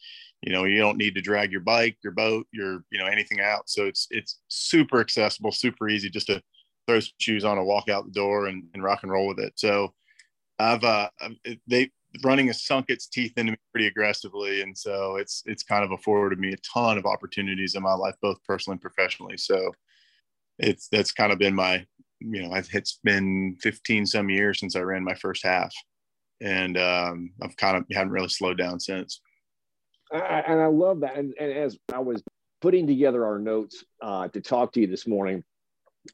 you 0.41 0.51
know 0.51 0.65
you 0.65 0.79
don't 0.79 0.97
need 0.97 1.15
to 1.15 1.21
drag 1.21 1.51
your 1.51 1.61
bike, 1.61 1.97
your 2.03 2.13
boat, 2.13 2.45
your 2.51 2.83
you 2.91 2.99
know 2.99 3.05
anything 3.05 3.39
out. 3.39 3.69
So 3.69 3.85
it's 3.85 4.07
it's 4.11 4.39
super 4.49 4.99
accessible, 4.99 5.51
super 5.51 5.87
easy 5.87 6.09
just 6.09 6.27
to 6.27 6.41
throw 6.87 6.99
shoes 7.19 7.45
on 7.45 7.57
and 7.57 7.67
walk 7.67 7.89
out 7.89 8.05
the 8.05 8.11
door 8.11 8.47
and, 8.47 8.63
and 8.73 8.83
rock 8.83 9.03
and 9.03 9.11
roll 9.11 9.27
with 9.27 9.39
it. 9.39 9.53
So 9.55 9.93
I've 10.59 10.83
uh 10.83 11.09
they 11.67 11.91
running 12.23 12.47
has 12.47 12.63
sunk 12.63 12.89
its 12.89 13.07
teeth 13.07 13.33
into 13.37 13.53
me 13.53 13.57
pretty 13.73 13.87
aggressively, 13.87 14.61
and 14.61 14.77
so 14.77 15.15
it's 15.15 15.43
it's 15.45 15.63
kind 15.63 15.83
of 15.83 15.91
afforded 15.91 16.39
me 16.39 16.53
a 16.53 16.57
ton 16.57 16.97
of 16.97 17.05
opportunities 17.05 17.75
in 17.75 17.83
my 17.83 17.93
life, 17.93 18.15
both 18.21 18.37
personally 18.43 18.75
and 18.75 18.81
professionally. 18.81 19.37
So 19.37 19.71
it's 20.59 20.87
that's 20.89 21.11
kind 21.11 21.31
of 21.31 21.39
been 21.39 21.55
my 21.55 21.85
you 22.19 22.43
know 22.43 22.53
it's 22.53 22.99
been 23.03 23.57
15 23.61 24.05
some 24.05 24.29
years 24.29 24.59
since 24.59 24.75
I 24.75 24.81
ran 24.81 25.03
my 25.03 25.15
first 25.15 25.43
half, 25.45 25.73
and 26.41 26.77
um, 26.77 27.31
I've 27.41 27.55
kind 27.57 27.77
of 27.77 27.85
haven't 27.91 28.11
really 28.11 28.29
slowed 28.29 28.57
down 28.57 28.79
since. 28.79 29.21
I, 30.13 30.43
and 30.45 30.59
I 30.59 30.65
love 30.65 31.01
that. 31.01 31.15
And, 31.15 31.33
and, 31.39 31.51
as 31.53 31.77
I 31.93 31.99
was 31.99 32.21
putting 32.59 32.85
together 32.85 33.25
our 33.25 33.39
notes 33.39 33.83
uh, 34.01 34.27
to 34.29 34.41
talk 34.41 34.73
to 34.73 34.81
you 34.81 34.87
this 34.87 35.07
morning, 35.07 35.43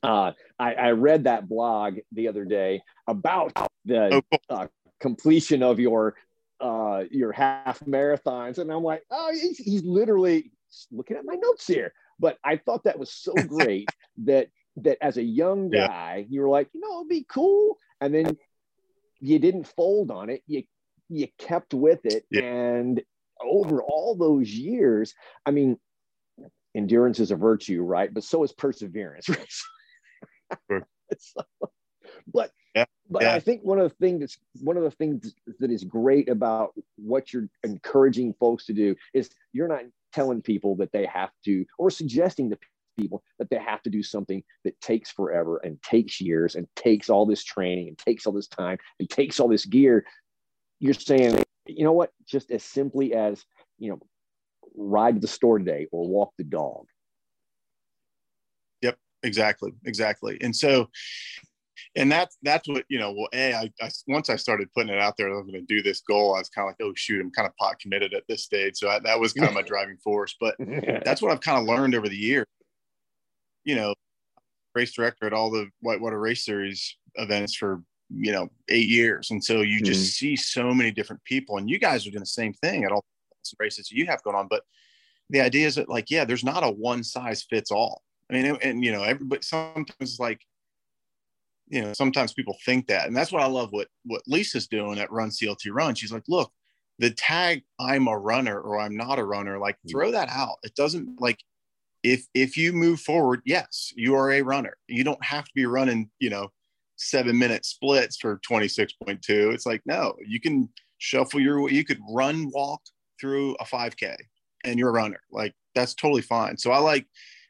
uh, 0.03 0.33
I, 0.59 0.73
I, 0.73 0.91
read 0.91 1.23
that 1.23 1.47
blog 1.47 1.97
the 2.11 2.27
other 2.27 2.45
day 2.45 2.81
about 3.07 3.53
the 3.85 4.21
oh, 4.31 4.37
uh, 4.49 4.67
completion 4.99 5.63
of 5.63 5.79
your 5.79 6.15
uh, 6.59 7.03
your 7.11 7.31
half 7.31 7.79
marathons. 7.81 8.57
And 8.57 8.71
I'm 8.71 8.83
like, 8.83 9.03
oh, 9.11 9.31
he's, 9.31 9.57
he's 9.57 9.83
literally 9.83 10.51
looking 10.91 11.17
at 11.17 11.25
my 11.25 11.35
notes 11.35 11.67
here. 11.67 11.93
But 12.19 12.37
I 12.43 12.57
thought 12.57 12.85
that 12.85 12.97
was 12.97 13.11
so 13.11 13.33
great 13.47 13.89
that 14.25 14.49
that 14.77 14.97
as 15.01 15.17
a 15.17 15.23
young 15.23 15.69
guy, 15.69 16.17
yeah. 16.17 16.25
you 16.29 16.41
were 16.41 16.49
like, 16.49 16.69
you 16.73 16.81
know, 16.81 16.99
it'd 16.99 17.09
be 17.09 17.25
cool. 17.29 17.77
And 18.01 18.13
then 18.13 18.37
you 19.19 19.39
didn't 19.39 19.67
fold 19.67 20.11
on 20.11 20.29
it. 20.29 20.43
You 20.47 20.63
you 21.09 21.27
kept 21.37 21.73
with 21.73 22.05
it. 22.05 22.25
Yeah. 22.29 22.41
And 22.43 23.01
over 23.41 23.81
all 23.81 24.15
those 24.15 24.49
years, 24.49 25.13
I 25.45 25.51
mean, 25.51 25.77
endurance 26.75 27.19
is 27.19 27.31
a 27.31 27.35
virtue, 27.35 27.81
right? 27.81 28.13
But 28.13 28.23
so 28.23 28.43
is 28.43 28.53
perseverance. 28.53 29.29
Right? 30.49 30.57
Sure. 30.71 30.87
but 32.33 32.51
yeah. 32.77 32.85
But 33.09 33.23
yeah. 33.23 33.33
I 33.33 33.39
think 33.39 33.61
one 33.63 33.79
of 33.79 33.89
the 33.89 33.95
things 33.95 34.19
that's 34.19 34.37
one 34.61 34.77
of 34.77 34.83
the 34.83 34.91
things 34.91 35.33
that 35.59 35.71
is 35.71 35.83
great 35.83 36.29
about 36.29 36.73
what 36.97 37.33
you're 37.33 37.49
encouraging 37.63 38.33
folks 38.39 38.65
to 38.65 38.73
do 38.73 38.95
is 39.13 39.29
you're 39.53 39.67
not 39.67 39.81
telling 40.13 40.41
people 40.41 40.75
that 40.75 40.91
they 40.91 41.05
have 41.05 41.31
to 41.45 41.65
or 41.77 41.89
suggesting 41.89 42.49
to 42.49 42.57
people 42.99 43.23
that 43.39 43.49
they 43.49 43.57
have 43.57 43.81
to 43.83 43.89
do 43.89 44.03
something 44.03 44.43
that 44.63 44.79
takes 44.81 45.11
forever 45.11 45.57
and 45.57 45.81
takes 45.81 46.19
years 46.19 46.55
and 46.55 46.67
takes 46.75 47.09
all 47.09 47.25
this 47.25 47.43
training 47.43 47.87
and 47.87 47.97
takes 47.97 48.25
all 48.25 48.33
this 48.33 48.47
time 48.47 48.77
and 48.99 49.09
takes 49.09 49.39
all 49.39 49.47
this 49.47 49.65
gear. 49.65 50.05
You're 50.79 50.93
saying, 50.93 51.43
you 51.65 51.83
know 51.83 51.93
what, 51.93 52.11
just 52.27 52.51
as 52.51 52.63
simply 52.63 53.13
as, 53.13 53.45
you 53.79 53.89
know, 53.89 53.99
ride 54.75 55.15
to 55.15 55.21
the 55.21 55.27
store 55.27 55.57
today 55.59 55.87
or 55.91 56.07
walk 56.07 56.33
the 56.37 56.43
dog. 56.43 56.87
Yep, 58.81 58.97
exactly, 59.23 59.71
exactly. 59.85 60.37
And 60.41 60.55
so 60.55 60.89
and 61.95 62.11
that's 62.11 62.37
that's 62.43 62.67
what 62.67 62.85
you 62.89 62.99
know. 62.99 63.11
Well, 63.11 63.27
a 63.33 63.53
I, 63.53 63.71
I 63.81 63.89
once 64.07 64.29
I 64.29 64.35
started 64.35 64.71
putting 64.73 64.93
it 64.93 64.99
out 64.99 65.15
there, 65.17 65.27
I'm 65.27 65.47
going 65.47 65.53
to 65.53 65.61
do 65.61 65.81
this 65.81 66.01
goal. 66.01 66.35
I 66.35 66.39
was 66.39 66.49
kind 66.49 66.67
of 66.67 66.69
like, 66.69 66.87
oh 66.87 66.93
shoot, 66.95 67.21
I'm 67.21 67.31
kind 67.31 67.47
of 67.47 67.55
pot 67.57 67.79
committed 67.79 68.13
at 68.13 68.23
this 68.27 68.43
stage. 68.43 68.77
So 68.77 68.89
I, 68.89 68.99
that 68.99 69.19
was 69.19 69.33
kind 69.33 69.47
of 69.47 69.53
my 69.53 69.61
driving 69.63 69.97
force. 69.97 70.35
But 70.39 70.55
that's 71.05 71.21
what 71.21 71.31
I've 71.31 71.41
kind 71.41 71.57
of 71.57 71.65
learned 71.65 71.95
over 71.95 72.09
the 72.09 72.17
years. 72.17 72.45
You 73.63 73.75
know, 73.75 73.93
race 74.75 74.93
director 74.93 75.25
at 75.25 75.33
all 75.33 75.51
the 75.51 75.69
Whitewater 75.81 76.19
Race 76.19 76.45
Series 76.45 76.97
events 77.15 77.55
for 77.55 77.81
you 78.09 78.31
know 78.31 78.49
eight 78.69 78.87
years, 78.87 79.31
and 79.31 79.43
so 79.43 79.61
you 79.61 79.81
just 79.81 80.01
mm-hmm. 80.01 80.35
see 80.35 80.35
so 80.35 80.73
many 80.73 80.91
different 80.91 81.23
people. 81.23 81.57
And 81.57 81.69
you 81.69 81.79
guys 81.79 82.07
are 82.07 82.11
doing 82.11 82.21
the 82.21 82.25
same 82.25 82.53
thing 82.53 82.83
at 82.83 82.91
all 82.91 83.03
races 83.59 83.91
you 83.91 84.05
have 84.07 84.23
going 84.23 84.35
on. 84.35 84.47
But 84.49 84.63
the 85.29 85.41
idea 85.41 85.67
is 85.67 85.75
that 85.75 85.89
like, 85.89 86.09
yeah, 86.09 86.25
there's 86.25 86.43
not 86.43 86.63
a 86.63 86.69
one 86.69 87.03
size 87.03 87.45
fits 87.49 87.71
all. 87.71 88.01
I 88.29 88.33
mean, 88.33 88.45
and, 88.45 88.63
and 88.63 88.83
you 88.83 88.91
know, 88.91 89.03
everybody 89.03 89.41
sometimes 89.41 90.17
like 90.19 90.41
you 91.69 91.81
know, 91.81 91.93
sometimes 91.93 92.33
people 92.33 92.57
think 92.65 92.87
that. 92.87 93.07
And 93.07 93.15
that's 93.15 93.31
what 93.31 93.43
I 93.43 93.47
love 93.47 93.71
what 93.71 93.87
what 94.05 94.21
Lisa's 94.27 94.67
doing 94.67 94.99
at 94.99 95.11
Run 95.11 95.29
CLT 95.29 95.71
Run. 95.71 95.95
She's 95.95 96.11
like, 96.11 96.23
look, 96.27 96.51
the 96.99 97.11
tag 97.11 97.63
I'm 97.79 98.07
a 98.07 98.17
runner 98.17 98.59
or 98.59 98.79
I'm 98.79 98.95
not 98.95 99.19
a 99.19 99.25
runner, 99.25 99.59
like 99.59 99.75
mm. 99.85 99.91
throw 99.91 100.11
that 100.11 100.29
out. 100.29 100.57
It 100.63 100.75
doesn't 100.75 101.19
like 101.21 101.39
if 102.03 102.25
if 102.33 102.57
you 102.57 102.73
move 102.73 102.99
forward, 102.99 103.41
yes, 103.45 103.91
you 103.95 104.15
are 104.15 104.31
a 104.31 104.41
runner. 104.41 104.77
You 104.87 105.03
don't 105.03 105.23
have 105.23 105.45
to 105.45 105.51
be 105.55 105.65
running, 105.65 106.09
you 106.19 106.29
know, 106.29 106.49
seven 106.95 107.37
minute 107.37 107.65
splits 107.65 108.17
for 108.17 108.39
26.2. 108.49 109.19
It's 109.53 109.65
like, 109.65 109.81
no, 109.85 110.15
you 110.25 110.39
can 110.39 110.69
shuffle 110.99 111.39
your 111.39 111.69
you 111.69 111.83
could 111.83 111.99
run, 112.09 112.51
walk 112.53 112.81
through 113.19 113.55
a 113.55 113.65
5K 113.65 114.15
and 114.63 114.79
you're 114.79 114.89
a 114.89 114.93
runner. 114.93 115.19
Like 115.31 115.53
that's 115.75 115.93
totally 115.93 116.21
fine. 116.21 116.57
So 116.57 116.71
I 116.71 116.79
like 116.79 117.05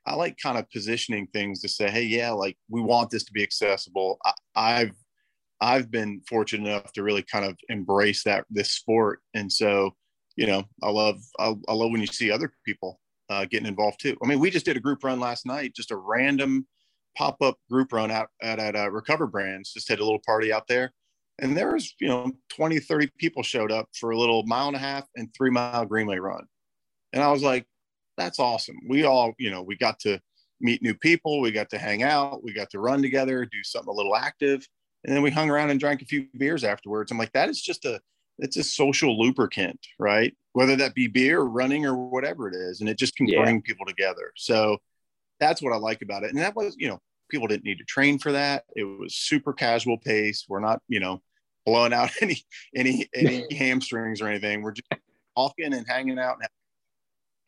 I 0.08 0.16
like 0.16 0.38
kind 0.42 0.58
of 0.58 0.70
positioning 0.72 1.28
things 1.28 1.62
to 1.62 1.68
say, 1.68 1.90
hey, 1.90 2.04
yeah, 2.04 2.32
like 2.32 2.58
we 2.70 2.82
want 2.82 3.10
this 3.10 3.26
to 3.26 3.34
be 3.34 3.44
accessible. 3.44 4.18
I, 4.56 4.80
have 4.80 4.92
I've 5.60 5.92
been 5.92 6.22
fortunate 6.30 6.68
enough 6.68 6.94
to 6.94 7.04
really 7.04 7.24
kind 7.24 7.44
of 7.44 7.58
embrace 7.68 8.24
that 8.24 8.46
this 8.50 8.72
sport, 8.72 9.20
and 9.34 9.52
so 9.52 9.92
you 10.38 10.48
know, 10.48 10.64
I 10.82 10.90
love 10.90 11.20
I, 11.40 11.54
I 11.68 11.74
love 11.74 11.92
when 11.92 12.00
you 12.00 12.08
see 12.08 12.32
other 12.32 12.54
people 12.66 13.02
uh, 13.30 13.46
getting 13.46 13.68
involved 13.68 14.00
too. 14.00 14.16
I 14.24 14.28
mean, 14.28 14.40
we 14.40 14.50
just 14.50 14.66
did 14.66 14.78
a 14.78 14.82
group 14.82 15.04
run 15.04 15.20
last 15.20 15.46
night, 15.46 15.76
just 15.76 15.92
a 15.92 15.98
random 15.98 16.66
pop 17.18 17.42
up 17.42 17.58
group 17.70 17.92
run 17.92 18.12
out 18.12 18.30
at, 18.42 18.60
at 18.60 18.76
uh, 18.76 18.90
Recover 18.90 19.28
Brands. 19.28 19.74
Just 19.74 19.90
had 19.90 20.00
a 20.00 20.04
little 20.04 20.22
party 20.26 20.54
out 20.54 20.68
there, 20.68 20.94
and 21.40 21.58
there 21.58 21.74
was 21.74 21.94
you 22.00 22.08
know 22.08 22.32
20, 22.56 22.80
30 22.80 23.10
people 23.18 23.44
showed 23.44 23.74
up 23.74 23.90
for 24.00 24.12
a 24.12 24.18
little 24.18 24.44
mile 24.44 24.68
and 24.68 24.78
a 24.78 24.80
half 24.80 25.06
and 25.18 25.34
three 25.34 25.50
mile 25.50 25.86
greenway 25.86 26.18
run, 26.18 26.46
and 27.12 27.22
I 27.22 27.30
was 27.30 27.44
like, 27.44 27.66
that's 28.18 28.40
awesome. 28.40 28.78
We 28.88 29.04
all, 29.04 29.34
you 29.38 29.52
know, 29.52 29.62
we 29.62 29.76
got 29.76 30.00
to 30.00 30.20
meet 30.60 30.82
new 30.82 30.96
people, 30.96 31.40
we 31.40 31.52
got 31.52 31.70
to 31.70 31.78
hang 31.78 32.04
out, 32.04 32.44
we 32.44 32.54
got 32.54 32.70
to 32.72 32.80
run 32.80 33.02
together, 33.02 33.46
do 33.46 33.64
something 33.64 33.90
a 33.90 33.96
little 33.96 34.16
active, 34.16 34.68
and 35.06 35.16
then 35.16 35.24
we 35.24 35.32
hung 35.32 35.50
around 35.50 35.70
and 35.70 35.80
drank 35.80 36.02
a 36.02 36.06
few 36.06 36.28
beers 36.38 36.64
afterwards. 36.64 37.12
I'm 37.12 37.18
like, 37.18 37.34
that 37.34 37.50
is 37.50 37.62
just 37.62 37.86
a 37.86 38.00
it's 38.40 38.58
a 38.58 38.64
social 38.64 39.20
lubricant, 39.20 39.80
right? 40.00 40.36
Whether 40.54 40.76
that 40.78 40.94
be 40.94 41.08
beer, 41.08 41.40
or 41.40 41.50
running, 41.50 41.86
or 41.86 41.96
whatever 41.96 42.48
it 42.48 42.56
is, 42.56 42.82
and 42.82 42.90
it 42.90 42.98
just 42.98 43.16
can 43.16 43.28
yeah. 43.28 43.42
bring 43.44 43.62
people 43.62 43.86
together. 43.86 44.32
So 44.36 44.78
that's 45.40 45.62
what 45.62 45.74
I 45.74 45.78
like 45.78 46.02
about 46.02 46.24
it. 46.24 46.32
And 46.32 46.40
that 46.40 46.56
was, 46.56 46.76
you 46.78 46.88
know, 46.88 47.00
people 47.30 47.48
didn't 47.48 47.66
need 47.66 47.80
to 47.80 47.84
train 47.84 48.20
for 48.20 48.32
that. 48.32 48.64
It 48.76 48.84
was 48.84 49.16
super 49.16 49.54
casual 49.54 49.98
pace. 49.98 50.46
We're 50.48 50.60
not, 50.60 50.82
you 50.88 51.00
know, 51.00 51.22
blowing 51.66 51.94
out 51.94 52.12
any 52.22 52.44
any 52.76 53.08
any 53.14 53.46
hamstrings 53.56 54.22
or 54.22 54.28
anything. 54.28 54.62
We're 54.62 54.74
just 54.74 54.90
talking 55.36 55.74
and 55.74 55.86
hanging 55.88 56.20
out 56.20 56.36
and 56.36 56.48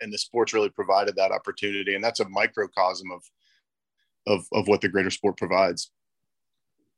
and 0.01 0.12
the 0.13 0.18
sports 0.18 0.53
really 0.53 0.70
provided 0.70 1.15
that 1.15 1.32
opportunity. 1.32 1.96
And 1.96 2.03
that's 2.03 2.20
a 2.20 2.29
microcosm 2.29 3.12
of 3.12 3.24
of 4.27 4.46
of 4.53 4.68
what 4.68 4.82
the 4.82 4.89
greater 4.89 5.10
sport 5.10 5.38
provides. 5.38 5.91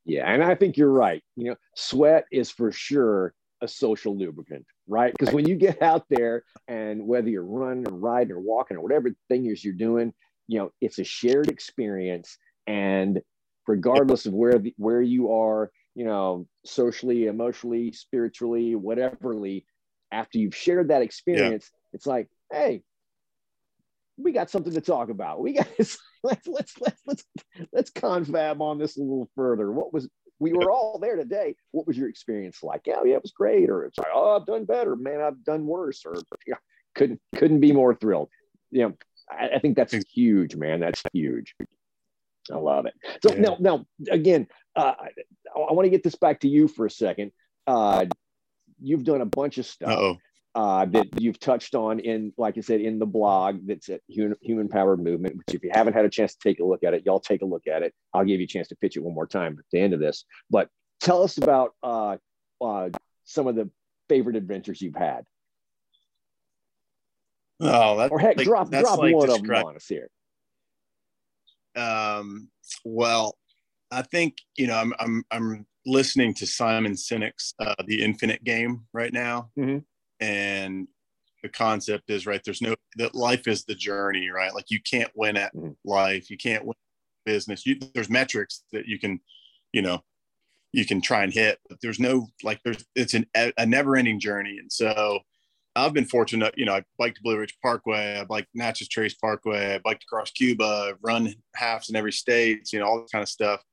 Yeah 0.03 0.25
and 0.25 0.43
i 0.43 0.55
think 0.55 0.77
you're 0.77 0.91
right. 0.91 1.23
You 1.35 1.51
know 1.51 1.55
sweat 1.75 2.25
is 2.31 2.49
for 2.49 2.71
sure 2.71 3.33
a 3.61 3.67
social 3.67 4.17
lubricant 4.17 4.65
right? 4.87 5.13
Because 5.17 5.33
when 5.33 5.47
you 5.47 5.55
get 5.55 5.81
out 5.81 6.05
there 6.09 6.43
and 6.67 7.05
whether 7.05 7.29
you're 7.29 7.45
running 7.45 7.87
or 7.87 7.95
riding 7.95 8.33
or 8.33 8.39
walking 8.39 8.77
or 8.77 8.81
whatever 8.81 9.09
thing 9.29 9.45
is 9.45 9.63
you're 9.63 9.73
doing 9.73 10.13
you 10.47 10.59
know 10.59 10.71
it's 10.81 10.99
a 10.99 11.03
shared 11.03 11.49
experience. 11.49 12.37
And 12.67 13.21
regardless 13.67 14.25
of 14.25 14.33
where 14.33 14.57
the, 14.59 14.73
where 14.77 15.01
you 15.01 15.31
are 15.31 15.71
you 15.95 16.05
know 16.05 16.47
socially 16.65 17.27
emotionally 17.27 17.91
spiritually 17.91 18.75
whateverly 18.75 19.65
after 20.11 20.37
you've 20.37 20.55
shared 20.55 20.89
that 20.89 21.01
experience 21.01 21.69
yeah. 21.71 21.79
it's 21.93 22.07
like 22.07 22.27
hey 22.51 22.81
we 24.21 24.31
got 24.31 24.49
something 24.49 24.73
to 24.73 24.81
talk 24.81 25.09
about. 25.09 25.41
We 25.41 25.53
got 25.53 25.67
let's 25.77 26.47
let's 26.47 26.73
let's 26.79 27.01
let's 27.05 27.23
let's 27.71 27.89
confab 27.91 28.61
on 28.61 28.77
this 28.77 28.97
a 28.97 29.01
little 29.01 29.29
further. 29.35 29.71
What 29.71 29.93
was 29.93 30.09
we 30.39 30.53
were 30.53 30.71
all 30.71 30.97
there 30.99 31.15
today. 31.15 31.55
What 31.71 31.85
was 31.85 31.97
your 31.97 32.09
experience 32.09 32.63
like? 32.63 32.81
Yeah, 32.85 33.03
yeah, 33.05 33.15
it 33.15 33.21
was 33.21 33.31
great. 33.31 33.69
Or 33.69 33.85
it's 33.85 33.97
like, 33.99 34.07
oh, 34.13 34.35
I've 34.35 34.47
done 34.47 34.65
better, 34.65 34.95
man. 34.95 35.21
I've 35.21 35.43
done 35.43 35.67
worse. 35.67 36.03
Or 36.05 36.15
yeah, 36.47 36.55
couldn't 36.95 37.21
couldn't 37.35 37.59
be 37.59 37.71
more 37.71 37.93
thrilled. 37.93 38.29
You 38.71 38.81
know, 38.81 38.93
I, 39.29 39.55
I 39.55 39.59
think 39.59 39.75
that's 39.75 39.93
huge, 40.11 40.55
man. 40.55 40.79
That's 40.79 41.03
huge. 41.13 41.55
I 42.51 42.57
love 42.57 42.87
it. 42.87 42.93
So 43.23 43.33
yeah. 43.33 43.41
now, 43.41 43.57
now 43.59 43.85
again, 44.09 44.47
uh, 44.75 44.93
I, 44.99 45.09
I 45.55 45.73
want 45.73 45.85
to 45.85 45.91
get 45.91 46.03
this 46.03 46.15
back 46.15 46.41
to 46.41 46.47
you 46.47 46.67
for 46.67 46.85
a 46.85 46.91
second. 46.91 47.31
Uh, 47.67 48.05
you've 48.81 49.03
done 49.03 49.21
a 49.21 49.25
bunch 49.25 49.59
of 49.59 49.65
stuff. 49.65 49.91
Uh-oh 49.91 50.17
uh, 50.53 50.85
that 50.85 51.21
you've 51.21 51.39
touched 51.39 51.75
on 51.75 51.99
in, 51.99 52.33
like 52.37 52.57
I 52.57 52.61
said, 52.61 52.81
in 52.81 52.99
the 52.99 53.05
blog 53.05 53.61
that's 53.65 53.87
at 53.89 54.01
Human, 54.07 54.35
Human 54.41 54.67
Powered 54.67 55.01
Movement, 55.01 55.37
which 55.37 55.55
if 55.55 55.63
you 55.63 55.71
haven't 55.73 55.93
had 55.93 56.05
a 56.05 56.09
chance 56.09 56.33
to 56.35 56.39
take 56.43 56.59
a 56.59 56.65
look 56.65 56.83
at 56.83 56.93
it, 56.93 57.03
y'all 57.05 57.21
take 57.21 57.41
a 57.41 57.45
look 57.45 57.67
at 57.67 57.83
it. 57.83 57.93
I'll 58.13 58.25
give 58.25 58.39
you 58.39 58.45
a 58.45 58.47
chance 58.47 58.67
to 58.69 58.75
pitch 58.75 58.97
it 58.97 59.03
one 59.03 59.15
more 59.15 59.27
time 59.27 59.55
at 59.57 59.65
the 59.71 59.79
end 59.79 59.93
of 59.93 59.99
this. 59.99 60.25
But 60.49 60.67
tell 60.99 61.23
us 61.23 61.37
about 61.37 61.73
uh, 61.81 62.17
uh, 62.59 62.89
some 63.23 63.47
of 63.47 63.55
the 63.55 63.69
favorite 64.09 64.35
adventures 64.35 64.81
you've 64.81 64.95
had. 64.95 65.23
Oh, 67.61 67.97
that's 67.97 68.11
or 68.11 68.19
heck, 68.19 68.37
like, 68.37 68.47
drop 68.47 68.69
drop 68.71 68.97
like 68.97 69.15
one 69.15 69.29
of 69.29 69.41
them 69.41 69.51
on 69.51 69.75
us 69.75 69.87
here. 69.87 70.09
Um, 71.75 72.49
well, 72.83 73.37
I 73.91 74.01
think 74.01 74.37
you 74.57 74.67
know 74.67 74.75
I'm 74.75 74.93
I'm 74.99 75.23
I'm 75.29 75.65
listening 75.85 76.33
to 76.33 76.47
Simon 76.47 76.93
Sinek's 76.93 77.53
uh, 77.59 77.75
The 77.85 78.03
Infinite 78.03 78.43
Game 78.43 78.87
right 78.93 79.13
now. 79.13 79.51
Mm-hmm 79.57 79.77
and 80.21 80.87
the 81.43 81.49
concept 81.49 82.09
is 82.09 82.27
right 82.27 82.41
there's 82.45 82.61
no 82.61 82.75
that 82.97 83.15
life 83.15 83.47
is 83.47 83.65
the 83.65 83.75
journey 83.75 84.29
right? 84.29 84.53
Like 84.53 84.69
you 84.69 84.79
can't 84.81 85.11
win 85.15 85.37
at 85.37 85.53
mm-hmm. 85.55 85.71
life. 85.83 86.29
You 86.29 86.37
can't 86.37 86.65
win 86.65 86.75
business. 87.25 87.65
You, 87.65 87.77
there's 87.93 88.09
metrics 88.09 88.63
that 88.71 88.85
you 88.85 88.99
can 88.99 89.19
you 89.73 89.81
know 89.81 90.03
you 90.71 90.85
can 90.85 91.01
try 91.01 91.23
and 91.23 91.33
hit 91.33 91.59
but 91.67 91.79
there's 91.81 91.99
no 91.99 92.27
like 92.43 92.61
there's 92.63 92.85
it's 92.95 93.13
an, 93.13 93.25
a 93.35 93.65
never 93.65 93.95
ending 93.95 94.19
journey. 94.19 94.57
And 94.59 94.71
so 94.71 95.19
i've 95.73 95.93
been 95.93 96.03
fortunate 96.03 96.53
you 96.57 96.65
know 96.65 96.73
i 96.73 96.83
biked 96.97 97.23
blue 97.23 97.37
ridge 97.37 97.55
parkway 97.63 98.19
i 98.19 98.25
biked 98.25 98.49
natchez 98.53 98.89
trace 98.89 99.13
parkway 99.13 99.75
i 99.75 99.77
biked 99.77 100.03
across 100.03 100.29
cuba 100.29 100.89
I've 100.89 100.97
run 101.01 101.33
halves 101.55 101.89
in 101.89 101.95
every 101.95 102.11
state 102.11 102.73
you 102.73 102.79
know 102.79 102.87
all 102.87 103.01
this 103.01 103.11
kind 103.11 103.23
of 103.23 103.29
stuff. 103.29 103.63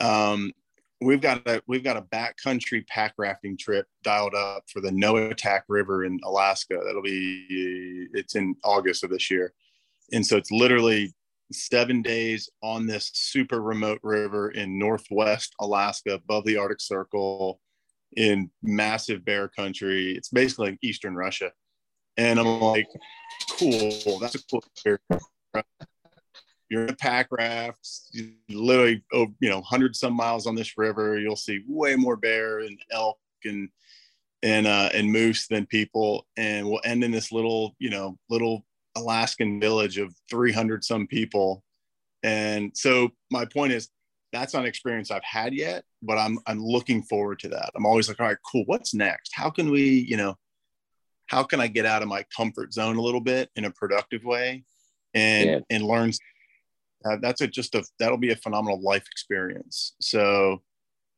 Um, 0.00 0.52
we've 1.00 1.20
got 1.20 1.46
a 1.46 1.62
we've 1.66 1.84
got 1.84 1.96
a 1.96 2.02
backcountry 2.02 2.86
pack 2.86 3.14
rafting 3.18 3.56
trip 3.56 3.86
dialed 4.02 4.34
up 4.34 4.64
for 4.68 4.80
the 4.80 4.90
Noatak 4.90 5.62
River 5.68 6.04
in 6.04 6.18
Alaska. 6.24 6.80
That'll 6.84 7.02
be 7.02 8.08
it's 8.12 8.34
in 8.34 8.54
August 8.64 9.04
of 9.04 9.10
this 9.10 9.30
year, 9.30 9.52
and 10.12 10.24
so 10.24 10.36
it's 10.36 10.50
literally 10.50 11.14
seven 11.52 12.02
days 12.02 12.48
on 12.62 12.86
this 12.86 13.10
super 13.14 13.60
remote 13.60 14.00
river 14.02 14.50
in 14.50 14.78
northwest 14.78 15.54
Alaska, 15.60 16.14
above 16.14 16.44
the 16.44 16.56
Arctic 16.56 16.80
Circle, 16.80 17.60
in 18.16 18.50
massive 18.62 19.24
bear 19.24 19.48
country. 19.48 20.12
It's 20.12 20.28
basically 20.28 20.70
like 20.70 20.78
Eastern 20.82 21.14
Russia, 21.14 21.52
and 22.16 22.38
I'm 22.38 22.60
like, 22.60 22.88
cool, 23.58 24.18
that's 24.20 24.34
a 24.34 24.44
cool 24.50 24.64
experience 24.72 25.28
you're 26.68 26.84
in 26.84 26.90
a 26.90 26.96
pack 26.96 27.28
raft, 27.30 27.88
you 28.12 28.32
literally, 28.48 29.02
oh, 29.12 29.28
you 29.40 29.50
know, 29.50 29.60
hundred 29.62 29.94
some 29.96 30.14
miles 30.14 30.46
on 30.46 30.54
this 30.54 30.76
river. 30.76 31.18
You'll 31.18 31.36
see 31.36 31.62
way 31.66 31.96
more 31.96 32.16
bear 32.16 32.60
and 32.60 32.78
elk 32.90 33.18
and 33.44 33.68
and 34.42 34.66
uh, 34.66 34.90
and 34.92 35.10
moose 35.10 35.46
than 35.46 35.66
people, 35.66 36.26
and 36.36 36.68
we'll 36.68 36.80
end 36.84 37.04
in 37.04 37.10
this 37.10 37.32
little, 37.32 37.74
you 37.78 37.90
know, 37.90 38.18
little 38.28 38.64
Alaskan 38.96 39.60
village 39.60 39.98
of 39.98 40.14
300 40.30 40.84
some 40.84 41.06
people. 41.06 41.62
And 42.22 42.70
so 42.74 43.10
my 43.30 43.44
point 43.44 43.72
is, 43.72 43.88
that's 44.32 44.54
not 44.54 44.60
an 44.60 44.68
experience 44.68 45.10
I've 45.10 45.24
had 45.24 45.54
yet, 45.54 45.84
but 46.02 46.18
I'm 46.18 46.38
I'm 46.46 46.62
looking 46.62 47.02
forward 47.02 47.38
to 47.40 47.48
that. 47.50 47.70
I'm 47.76 47.86
always 47.86 48.08
like, 48.08 48.20
all 48.20 48.26
right, 48.26 48.36
cool. 48.50 48.64
What's 48.66 48.94
next? 48.94 49.32
How 49.34 49.50
can 49.50 49.70
we, 49.70 50.06
you 50.08 50.16
know, 50.16 50.36
how 51.26 51.42
can 51.42 51.60
I 51.60 51.68
get 51.68 51.86
out 51.86 52.02
of 52.02 52.08
my 52.08 52.24
comfort 52.36 52.72
zone 52.72 52.96
a 52.96 53.02
little 53.02 53.20
bit 53.20 53.50
in 53.56 53.64
a 53.64 53.70
productive 53.70 54.24
way 54.24 54.64
and 55.14 55.48
yeah. 55.48 55.58
and 55.70 55.84
learn 55.84 56.12
uh, 57.04 57.16
that's 57.20 57.40
a, 57.40 57.46
just 57.46 57.74
a 57.74 57.84
that'll 57.98 58.18
be 58.18 58.32
a 58.32 58.36
phenomenal 58.36 58.80
life 58.80 59.04
experience. 59.10 59.94
So, 60.00 60.62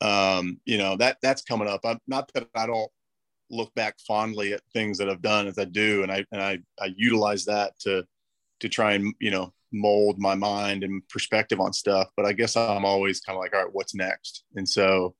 um, 0.00 0.60
you 0.64 0.78
know 0.78 0.96
that 0.96 1.18
that's 1.22 1.42
coming 1.42 1.68
up. 1.68 1.80
I'm, 1.84 1.98
not 2.06 2.30
that 2.34 2.48
I 2.54 2.66
don't 2.66 2.90
look 3.50 3.72
back 3.74 3.96
fondly 4.06 4.52
at 4.52 4.60
things 4.72 4.98
that 4.98 5.08
I've 5.08 5.22
done 5.22 5.46
as 5.46 5.58
I 5.58 5.64
do, 5.64 6.02
and 6.02 6.12
I 6.12 6.24
and 6.32 6.42
I, 6.42 6.58
I 6.80 6.92
utilize 6.96 7.44
that 7.46 7.78
to 7.80 8.04
to 8.60 8.68
try 8.68 8.92
and 8.94 9.14
you 9.20 9.30
know 9.30 9.52
mold 9.72 10.18
my 10.18 10.34
mind 10.34 10.84
and 10.84 11.06
perspective 11.08 11.60
on 11.60 11.72
stuff. 11.72 12.08
But 12.16 12.26
I 12.26 12.32
guess 12.32 12.56
I'm 12.56 12.84
always 12.84 13.20
kind 13.20 13.36
of 13.36 13.40
like, 13.40 13.54
all 13.54 13.64
right, 13.64 13.74
what's 13.74 13.94
next? 13.94 14.44
And 14.54 14.68
so 14.68 15.14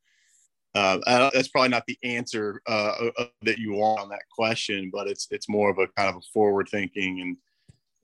uh, 0.75 1.30
that's 1.32 1.49
probably 1.49 1.70
not 1.70 1.87
the 1.87 1.99
answer 2.02 2.61
uh, 2.66 3.11
that 3.42 3.58
you 3.58 3.73
want 3.73 4.00
on 4.00 4.08
that 4.11 4.28
question, 4.30 4.90
but 4.92 5.08
it's 5.08 5.26
it's 5.30 5.49
more 5.49 5.70
of 5.70 5.78
a 5.78 5.88
kind 5.88 6.08
of 6.08 6.16
a 6.16 6.26
forward 6.35 6.68
thinking 6.70 7.20
and 7.20 7.37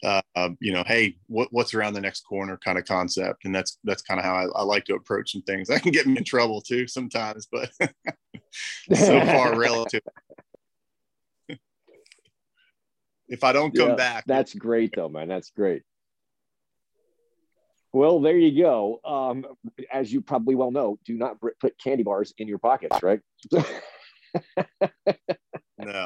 uh, 0.03 0.51
you 0.61 0.73
know, 0.73 0.83
hey, 0.87 1.17
what, 1.29 1.49
what's 1.53 1.75
around 1.75 1.95
the 1.95 2.01
next 2.01 2.23
corner 2.23 2.59
kind 2.65 2.79
of 2.79 2.85
concept, 2.85 3.45
and 3.45 3.55
that's 3.55 3.79
that's 3.85 4.03
kind 4.03 4.19
of 4.19 4.25
how 4.25 4.35
I, 4.35 4.47
I, 4.57 4.63
like 4.63 4.85
to 4.87 4.95
approach 4.95 5.33
some 5.33 5.43
things. 5.43 5.71
I 5.71 5.79
can 5.79 5.93
get 5.93 6.07
me 6.07 6.17
in 6.17 6.25
trouble 6.25 6.61
too 6.61 6.89
sometimes, 6.89 7.47
but 7.51 7.71
so 8.95 9.25
far 9.25 9.57
relative. 9.59 10.03
if 13.29 13.45
I 13.45 13.53
don't 13.53 13.77
come 13.77 13.91
yeah, 13.91 13.95
back, 13.95 14.25
that's 14.27 14.55
great 14.55 14.93
though, 14.95 15.09
man. 15.09 15.29
That's 15.29 15.51
great. 15.51 15.83
Well, 17.93 18.21
there 18.21 18.39
you 18.39 18.63
go. 18.63 19.01
Um, 19.05 19.45
as 19.93 20.13
you 20.13 20.23
probably 20.23 20.55
well 20.55 20.71
know, 20.71 20.99
do 21.05 21.15
not 21.15 21.37
put 21.61 21.79
candy 21.79 22.03
bars 22.03 22.33
in 22.39 22.49
your 22.49 22.59
pockets, 22.59 23.03
right? 23.03 23.21
no. 23.53 23.61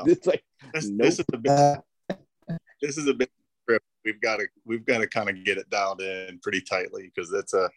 It's 0.06 0.26
like, 0.26 0.42
this, 0.74 0.88
nope. 0.88 0.98
this 0.98 1.18
is 1.20 1.24
a. 1.32 1.82
This 2.82 2.98
is 2.98 3.06
a 3.06 3.14
trip. 3.14 3.30
We've 4.16 4.22
got 4.22 4.38
to 4.38 4.46
we've 4.64 4.86
got 4.86 4.98
to 4.98 5.06
kind 5.06 5.28
of 5.28 5.44
get 5.44 5.58
it 5.58 5.68
dialed 5.68 6.00
in 6.00 6.38
pretty 6.42 6.62
tightly 6.62 7.12
because 7.14 7.30
it's 7.34 7.52
a 7.52 7.68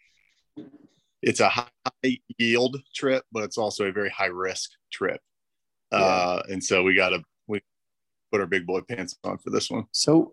it's 1.20 1.40
a 1.40 1.50
high 1.50 2.18
yield 2.38 2.80
trip, 2.94 3.24
but 3.30 3.42
it's 3.42 3.58
also 3.58 3.84
a 3.84 3.92
very 3.92 4.08
high 4.08 4.26
risk 4.26 4.70
trip. 4.90 5.20
Yeah. 5.92 5.98
Uh, 5.98 6.42
and 6.48 6.64
so 6.64 6.82
we 6.82 6.94
got 6.94 7.10
to 7.10 7.22
we 7.46 7.60
put 8.32 8.40
our 8.40 8.46
big 8.46 8.66
boy 8.66 8.80
pants 8.80 9.16
on 9.22 9.36
for 9.36 9.50
this 9.50 9.70
one. 9.70 9.84
So 9.92 10.32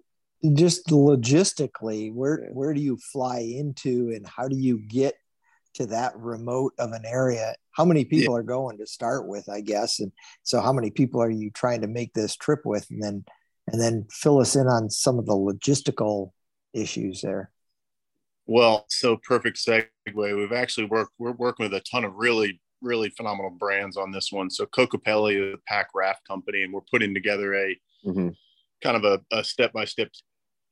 just 0.53 0.87
logistically 0.87 2.13
where 2.13 2.47
where 2.53 2.73
do 2.73 2.79
you 2.79 2.95
fly 2.95 3.39
into 3.39 4.11
and 4.15 4.25
how 4.25 4.47
do 4.47 4.55
you 4.55 4.79
get 4.87 5.15
to 5.73 5.87
that 5.87 6.15
remote 6.15 6.73
of 6.77 6.91
an 6.91 7.03
area 7.05 7.55
how 7.71 7.83
many 7.83 8.05
people 8.05 8.35
yeah. 8.35 8.39
are 8.39 8.43
going 8.43 8.77
to 8.77 8.85
start 8.85 9.27
with 9.27 9.49
i 9.49 9.59
guess 9.59 9.99
and 9.99 10.11
so 10.43 10.61
how 10.61 10.71
many 10.71 10.91
people 10.91 11.19
are 11.19 11.29
you 11.31 11.49
trying 11.49 11.81
to 11.81 11.87
make 11.87 12.13
this 12.13 12.35
trip 12.35 12.59
with 12.65 12.85
and 12.91 13.01
then 13.01 13.25
and 13.67 13.81
then 13.81 14.07
fill 14.11 14.39
us 14.39 14.55
in 14.55 14.67
on 14.67 14.89
some 14.89 15.19
of 15.19 15.25
the 15.25 15.33
logistical 15.33 16.31
issues 16.73 17.21
there. 17.21 17.51
Well 18.45 18.85
so 18.89 19.17
perfect 19.17 19.57
segue. 19.57 19.89
We've 20.15 20.53
actually 20.53 20.87
worked 20.87 21.11
we're 21.19 21.31
working 21.31 21.65
with 21.65 21.73
a 21.73 21.81
ton 21.81 22.05
of 22.05 22.13
really 22.15 22.61
really 22.81 23.09
phenomenal 23.09 23.51
brands 23.51 23.97
on 23.97 24.11
this 24.11 24.31
one. 24.31 24.49
So 24.49 24.65
Kokopelli, 24.65 25.49
is 25.49 25.55
a 25.55 25.57
pack 25.67 25.89
raft 25.95 26.25
company 26.27 26.63
and 26.63 26.71
we're 26.71 26.81
putting 26.91 27.13
together 27.13 27.55
a 27.55 27.79
mm-hmm. 28.05 28.29
kind 28.83 28.97
of 28.97 29.03
a, 29.03 29.19
a 29.35 29.43
step-by-step 29.43 30.09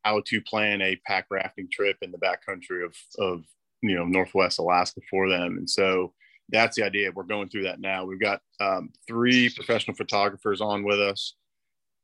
how 0.04 0.22
to 0.28 0.42
plan 0.42 0.82
a 0.82 0.96
pack 1.08 1.26
rafting 1.32 1.68
trip 1.72 1.98
in 2.04 2.12
the 2.12 2.20
backcountry 2.20 2.86
of, 2.86 2.96
of 3.18 3.44
you 3.82 3.96
know 3.96 4.06
northwest 4.06 4.60
alaska 4.60 5.02
for 5.10 5.28
them. 5.30 5.58
And 5.58 5.70
so 5.70 6.14
that's 6.50 6.78
the 6.78 6.84
idea. 6.84 7.12
We're 7.12 7.24
going 7.24 7.50
through 7.50 7.64
that 7.64 7.80
now. 7.80 8.06
We've 8.06 8.20
got 8.20 8.40
um, 8.60 8.92
three 9.08 9.50
professional 9.50 9.98
photographers 9.98 10.62
on 10.62 10.84
with 10.84 11.00
us 11.02 11.34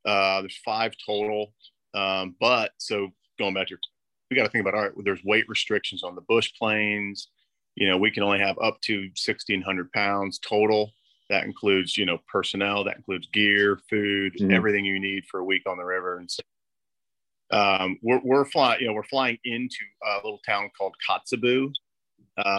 uh, 0.04 0.40
there's 0.40 0.60
five 0.64 0.94
total. 1.04 1.52
Um, 1.94 2.36
but 2.40 2.72
so 2.78 3.10
going 3.38 3.54
back 3.54 3.66
to 3.66 3.70
your 3.70 3.78
we 4.30 4.36
got 4.36 4.44
to 4.44 4.48
think 4.48 4.62
about 4.62 4.74
all 4.74 4.82
right 4.82 4.92
there's 5.04 5.22
weight 5.24 5.44
restrictions 5.46 6.02
on 6.02 6.14
the 6.14 6.22
bush 6.22 6.54
planes 6.58 7.28
you 7.74 7.86
know 7.86 7.98
we 7.98 8.10
can 8.10 8.22
only 8.22 8.38
have 8.38 8.56
up 8.62 8.80
to 8.82 9.00
1600 9.00 9.92
pounds 9.92 10.38
total. 10.38 10.92
That 11.30 11.44
includes 11.44 11.96
you 11.96 12.06
know 12.06 12.18
personnel 12.30 12.84
that 12.84 12.96
includes 12.96 13.28
gear 13.28 13.78
food 13.88 14.34
mm-hmm. 14.34 14.52
everything 14.52 14.84
you 14.84 15.00
need 15.00 15.24
for 15.30 15.40
a 15.40 15.44
week 15.44 15.62
on 15.66 15.76
the 15.76 15.84
river. 15.84 16.18
And 16.18 16.30
so 16.30 16.42
um, 17.50 17.98
we're, 18.02 18.20
we're 18.24 18.44
flying 18.46 18.80
you 18.80 18.86
know 18.86 18.94
we're 18.94 19.02
flying 19.04 19.38
into 19.44 19.76
a 20.04 20.16
little 20.16 20.40
town 20.46 20.70
called 20.76 20.94
Kotzebue 21.08 21.72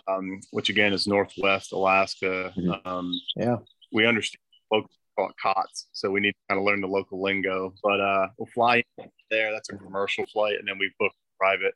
um, 0.08 0.40
which 0.52 0.70
again 0.70 0.94
is 0.94 1.08
northwest 1.08 1.72
alaska. 1.72 2.54
Mm-hmm. 2.58 2.88
um, 2.88 3.20
yeah. 3.36 3.58
we 3.92 4.06
understand 4.06 4.42
folks 4.70 4.96
call 5.18 5.30
it 5.30 5.36
Kotz, 5.44 5.86
so 5.92 6.12
we 6.12 6.20
need 6.20 6.32
to 6.32 6.38
kind 6.50 6.60
of 6.60 6.66
learn 6.66 6.82
the 6.82 6.88
local 6.88 7.22
lingo. 7.22 7.74
But 7.84 8.00
uh, 8.00 8.28
we'll 8.38 8.48
fly 8.48 8.84
there. 9.30 9.52
That's 9.52 9.70
a 9.70 9.78
commercial 9.78 10.26
flight 10.28 10.56
and 10.60 10.68
then 10.68 10.78
we 10.78 10.92
book 11.00 11.12
private 11.40 11.74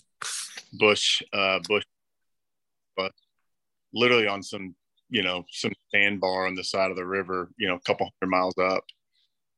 bush 0.74 1.22
uh, 1.34 1.60
bush 1.68 1.84
but 2.96 3.12
literally 3.94 4.28
on 4.28 4.42
some 4.42 4.76
you 5.10 5.24
know 5.24 5.44
some 5.52 5.72
sandbar 5.94 6.48
on 6.48 6.56
the 6.56 6.64
side 6.64 6.92
of 6.92 6.98
the 6.98 7.06
river 7.06 7.50
you 7.58 7.68
know 7.68 7.76
a 7.76 7.80
couple 7.82 8.10
hundred 8.22 8.32
miles 8.32 8.58
up. 8.58 8.84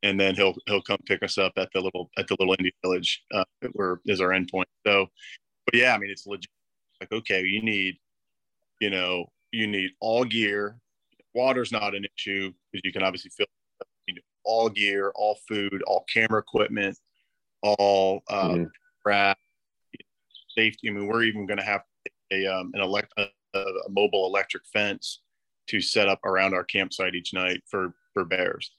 And 0.01 0.17
then 0.17 0.33
he'll 0.33 0.55
he'll 0.65 0.81
come 0.81 0.99
pick 1.05 1.23
us 1.23 1.37
up 1.37 1.53
at 1.57 1.69
the 1.73 1.81
little 1.81 2.09
at 2.17 2.27
the 2.27 2.37
little 2.39 2.55
Indian 2.57 2.73
village 2.83 3.21
uh, 3.33 3.43
where 3.73 3.99
is 4.05 4.21
our 4.21 4.29
endpoint. 4.29 4.65
So 4.85 5.07
but 5.65 5.75
yeah 5.75 5.93
i 5.93 5.97
mean 5.97 6.09
it's 6.09 6.25
legit. 6.25 6.49
Like 7.01 7.11
okay 7.11 7.41
you 7.41 7.61
need 7.61 7.95
you 8.79 8.89
know 8.89 9.25
you 9.51 9.67
need 9.67 9.91
all 9.99 10.23
gear. 10.23 10.77
Water's 11.33 11.71
not 11.71 11.95
an 11.95 12.05
issue 12.17 12.51
because 12.71 12.81
you 12.83 12.91
can 12.91 13.03
obviously 13.03 13.31
fill 13.35 13.45
all 14.43 14.69
gear 14.69 15.11
all 15.15 15.37
food 15.47 15.81
all 15.87 16.05
camera 16.11 16.39
equipment 16.39 16.97
all 17.61 18.23
um, 18.29 18.51
mm-hmm. 18.51 18.63
craft, 19.03 19.39
safety 20.55 20.89
i 20.89 20.91
mean 20.91 21.07
we're 21.07 21.23
even 21.23 21.45
going 21.45 21.57
to 21.57 21.63
have 21.63 21.81
a 22.31 22.45
um, 22.45 22.71
an 22.73 22.81
elect 22.81 23.11
a, 23.17 23.27
a 23.53 23.89
mobile 23.89 24.27
electric 24.27 24.63
fence 24.71 25.21
to 25.67 25.79
set 25.79 26.09
up 26.09 26.19
around 26.25 26.53
our 26.53 26.63
campsite 26.63 27.15
each 27.15 27.33
night 27.33 27.61
for 27.69 27.93
for 28.13 28.25
bears. 28.25 28.71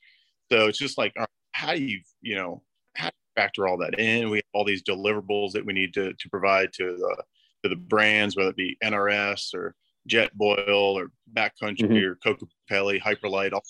So 0.51 0.67
it's 0.67 0.79
just 0.79 0.99
like, 0.99 1.15
how 1.53 1.75
do 1.75 1.83
you, 1.83 2.01
you 2.21 2.35
know, 2.35 2.63
how 2.97 3.07
do 3.09 3.15
you 3.15 3.43
factor 3.43 3.69
all 3.69 3.79
that 3.79 3.99
in? 3.99 4.31
We 4.31 4.39
have 4.39 4.45
all 4.53 4.65
these 4.65 4.83
deliverables 4.83 5.53
that 5.53 5.65
we 5.65 5.73
need 5.73 5.95
to, 5.95 6.13
to 6.13 6.29
provide 6.29 6.73
to 6.75 6.97
the 6.97 7.23
to 7.63 7.69
the 7.69 7.77
brands, 7.77 8.37
whether 8.37 8.51
it 8.51 8.57
be 8.57 8.77
NRS 8.83 9.55
or 9.55 9.75
Jetboil 10.09 10.95
or 10.95 11.11
Backcountry 11.33 11.83
mm-hmm. 11.83 12.05
or 12.05 12.15
Coca 12.17 12.47
Pelli, 12.71 13.01
Hyperlite, 13.01 13.53
all 13.53 13.63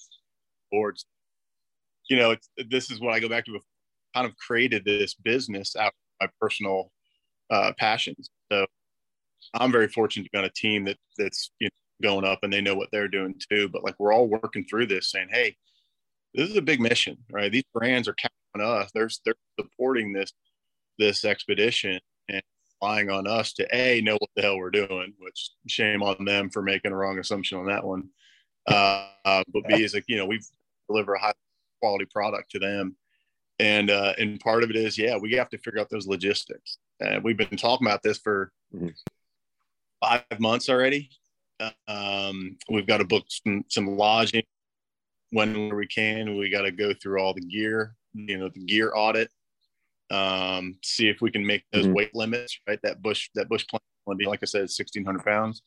boards. 0.71 1.07
You 2.11 2.19
know, 2.19 2.37
this 2.69 2.91
is 2.91 3.01
what 3.01 3.15
I 3.15 3.21
go 3.21 3.29
back 3.29 3.47
to. 3.47 3.59
Kind 4.15 4.27
of 4.27 4.37
created 4.37 4.85
this 4.85 5.15
business 5.15 5.77
out 5.77 5.89
of 5.89 5.93
my 6.21 6.29
personal 6.41 6.91
uh, 7.51 7.73
passions. 7.79 8.29
So 8.51 8.67
I'm 9.55 9.73
very 9.73 9.89
fortunate 9.89 10.25
to 10.25 10.31
be 10.33 10.39
on 10.39 10.45
a 10.45 10.51
team 10.51 10.85
that 10.85 10.99
that's 11.17 11.53
you 11.61 11.69
know, 11.69 12.11
going 12.11 12.25
up 12.25 12.41
and 12.43 12.53
they 12.53 12.61
know 12.61 12.75
what 12.75 12.89
they're 12.93 13.09
doing 13.09 13.35
too. 13.51 13.69
But 13.69 13.85
like 13.85 13.95
we're 13.99 14.13
all 14.13 14.29
working 14.29 14.65
through 14.65 14.87
this 14.87 15.11
saying, 15.11 15.29
hey, 15.31 15.57
this 16.35 16.51
is 16.51 16.57
a 16.57 16.63
big 16.63 16.81
mission, 16.81 17.19
right? 17.31 17.51
These 17.51 17.65
brands 17.73 18.09
are 18.09 18.15
counting 18.15 18.67
on 18.67 18.83
us. 18.83 18.91
They're 18.95 19.11
they're 19.25 19.35
supporting 19.59 20.13
this 20.13 20.33
this 20.99 21.25
expedition 21.25 21.99
and 22.29 22.43
relying 22.81 23.11
on 23.11 23.27
us 23.27 23.53
to 23.55 23.67
a 23.75 24.01
know 24.01 24.17
what 24.19 24.31
the 24.37 24.43
hell 24.43 24.59
we're 24.59 24.71
doing. 24.71 25.15
Which 25.19 25.51
shame 25.67 26.03
on 26.03 26.25
them 26.25 26.51
for 26.51 26.63
making 26.63 26.93
a 26.93 26.97
wrong 26.97 27.19
assumption 27.19 27.59
on 27.59 27.67
that 27.67 27.85
one. 27.85 28.09
Uh, 28.67 29.09
but 29.25 29.67
B 29.69 29.83
is 29.83 29.95
like 29.95 30.05
you 30.07 30.17
know 30.17 30.27
we 30.27 30.41
deliver 30.89 31.15
a 31.15 31.21
high 31.21 31.33
quality 31.81 32.07
product 32.07 32.51
to 32.53 32.59
them, 32.59 32.97
and 33.59 33.91
uh, 33.91 34.13
and 34.19 34.39
part 34.41 34.63
of 34.63 34.71
it 34.71 34.77
is 34.77 34.97
yeah 34.97 35.17
we 35.17 35.33
have 35.33 35.49
to 35.51 35.59
figure 35.59 35.81
out 35.81 35.91
those 35.91 36.07
logistics. 36.07 36.79
And 37.01 37.25
we've 37.25 37.37
been 37.37 37.57
talking 37.57 37.87
about 37.87 38.03
this 38.03 38.19
for 38.19 38.53
mm-hmm. 38.75 38.89
five 40.03 40.23
months 40.39 40.69
already, 40.69 41.09
um, 41.89 42.57
we've 42.69 42.87
got 42.87 42.99
to 42.99 43.05
book 43.05 43.25
some, 43.29 43.65
some 43.69 43.97
lodging 43.97 44.45
when 45.31 45.75
we 45.75 45.87
can. 45.87 46.37
We 46.37 46.51
got 46.51 46.63
to 46.63 46.71
go 46.71 46.93
through 46.95 47.21
all 47.21 47.35
the 47.35 47.41
gear, 47.41 47.95
you 48.15 48.39
know, 48.39 48.49
the 48.49 48.65
gear 48.65 48.93
audit. 48.95 49.31
Um, 50.11 50.77
see 50.83 51.09
if 51.09 51.21
we 51.21 51.31
can 51.31 51.47
make 51.47 51.65
those 51.73 51.85
mm-hmm. 51.85 51.95
weight 51.95 52.15
limits. 52.15 52.59
Right, 52.67 52.81
that 52.83 53.01
bush 53.01 53.31
that 53.35 53.49
bush 53.49 53.67
plane 53.67 53.81
will 54.07 54.17
be 54.17 54.27
like 54.27 54.41
I 54.43 54.47
said, 54.47 54.71
sixteen 54.71 55.05
hundred 55.05 55.25
pounds. 55.25 55.63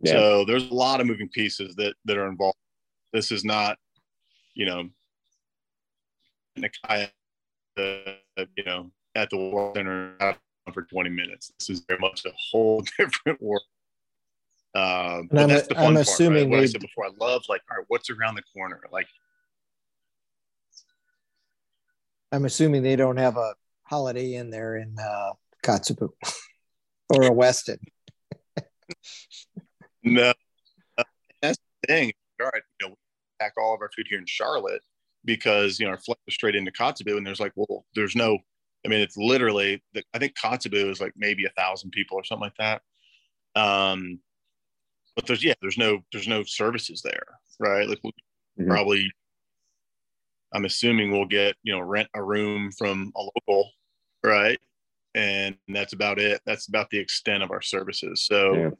Yeah. 0.00 0.12
So 0.12 0.44
there's 0.44 0.70
a 0.70 0.74
lot 0.74 1.00
of 1.00 1.06
moving 1.06 1.28
pieces 1.28 1.74
that 1.76 1.94
that 2.06 2.16
are 2.16 2.28
involved. 2.28 2.58
This 3.12 3.30
is 3.30 3.44
not, 3.44 3.78
you 4.54 4.66
know, 4.66 4.88
in 6.56 6.64
a 6.64 6.68
kayak, 6.68 7.12
uh, 7.78 8.44
you 8.56 8.64
know, 8.64 8.90
at 9.14 9.30
the 9.30 9.36
war 9.36 9.72
center 9.74 10.14
for 10.72 10.82
20 10.82 11.10
minutes. 11.10 11.52
This 11.58 11.70
is 11.70 11.84
very 11.86 12.00
much 12.00 12.24
a 12.24 12.32
whole 12.50 12.82
different 12.98 13.42
world. 13.42 13.62
Uh, 14.74 15.22
but 15.30 15.42
I'm, 15.42 15.48
that's 15.48 15.68
the 15.68 15.74
fun 15.74 15.84
I'm 15.84 15.94
part, 15.94 16.08
assuming 16.08 16.50
right? 16.50 16.50
What 16.50 16.60
I 16.60 16.66
said 16.66 16.80
before, 16.80 17.06
I 17.06 17.10
love 17.20 17.42
like, 17.48 17.62
all 17.70 17.78
right, 17.78 17.86
what's 17.88 18.10
around 18.10 18.34
the 18.34 18.42
corner? 18.52 18.80
Like, 18.90 19.06
I'm 22.32 22.44
assuming 22.44 22.82
they 22.82 22.96
don't 22.96 23.16
have 23.16 23.36
a 23.36 23.54
Holiday 23.84 24.34
Inn 24.34 24.50
there 24.50 24.76
in 24.76 24.96
uh, 24.98 25.32
Kotzebue 25.62 26.08
or 27.10 27.22
a 27.24 27.30
Westin. 27.30 27.78
no, 30.02 30.32
uh, 30.98 31.04
that's 31.40 31.58
the 31.82 31.86
thing. 31.86 32.12
All 32.40 32.50
right, 32.52 32.62
you 32.80 32.88
know, 32.88 32.90
we 32.90 32.96
pack 33.38 33.52
all 33.56 33.74
of 33.74 33.80
our 33.80 33.90
food 33.94 34.06
here 34.08 34.18
in 34.18 34.26
Charlotte 34.26 34.82
because 35.24 35.78
you 35.78 35.86
know 35.86 35.92
our 35.92 35.98
flight 35.98 36.18
was 36.26 36.34
straight 36.34 36.56
into 36.56 36.72
Kotzebue, 36.72 37.16
and 37.16 37.26
there's 37.26 37.40
like, 37.40 37.52
well, 37.56 37.84
there's 37.94 38.16
no. 38.16 38.38
I 38.84 38.90
mean, 38.90 39.00
it's 39.00 39.16
literally. 39.16 39.82
I 40.12 40.18
think 40.18 40.34
Kotzebue 40.36 40.90
is 40.90 41.00
like 41.00 41.12
maybe 41.16 41.46
a 41.46 41.52
thousand 41.56 41.90
people 41.90 42.18
or 42.18 42.24
something 42.24 42.50
like 42.50 42.56
that. 42.58 42.82
Um, 43.60 44.20
but 45.16 45.26
there's 45.26 45.44
yeah, 45.44 45.54
there's 45.60 45.78
no 45.78 46.00
there's 46.12 46.28
no 46.28 46.42
services 46.44 47.02
there, 47.02 47.26
right? 47.58 47.88
Like 47.88 47.98
mm-hmm. 47.98 48.68
probably, 48.68 49.10
I'm 50.52 50.64
assuming 50.64 51.10
we'll 51.10 51.24
get 51.26 51.56
you 51.62 51.72
know 51.72 51.80
rent 51.80 52.08
a 52.14 52.22
room 52.22 52.70
from 52.72 53.12
a 53.16 53.22
local, 53.22 53.70
right? 54.22 54.58
and 55.14 55.56
that's 55.68 55.92
about 55.92 56.18
it. 56.18 56.40
That's 56.44 56.68
about 56.68 56.90
the 56.90 56.98
extent 56.98 57.42
of 57.42 57.50
our 57.50 57.62
services. 57.62 58.26
So 58.26 58.54
yeah. 58.54 58.70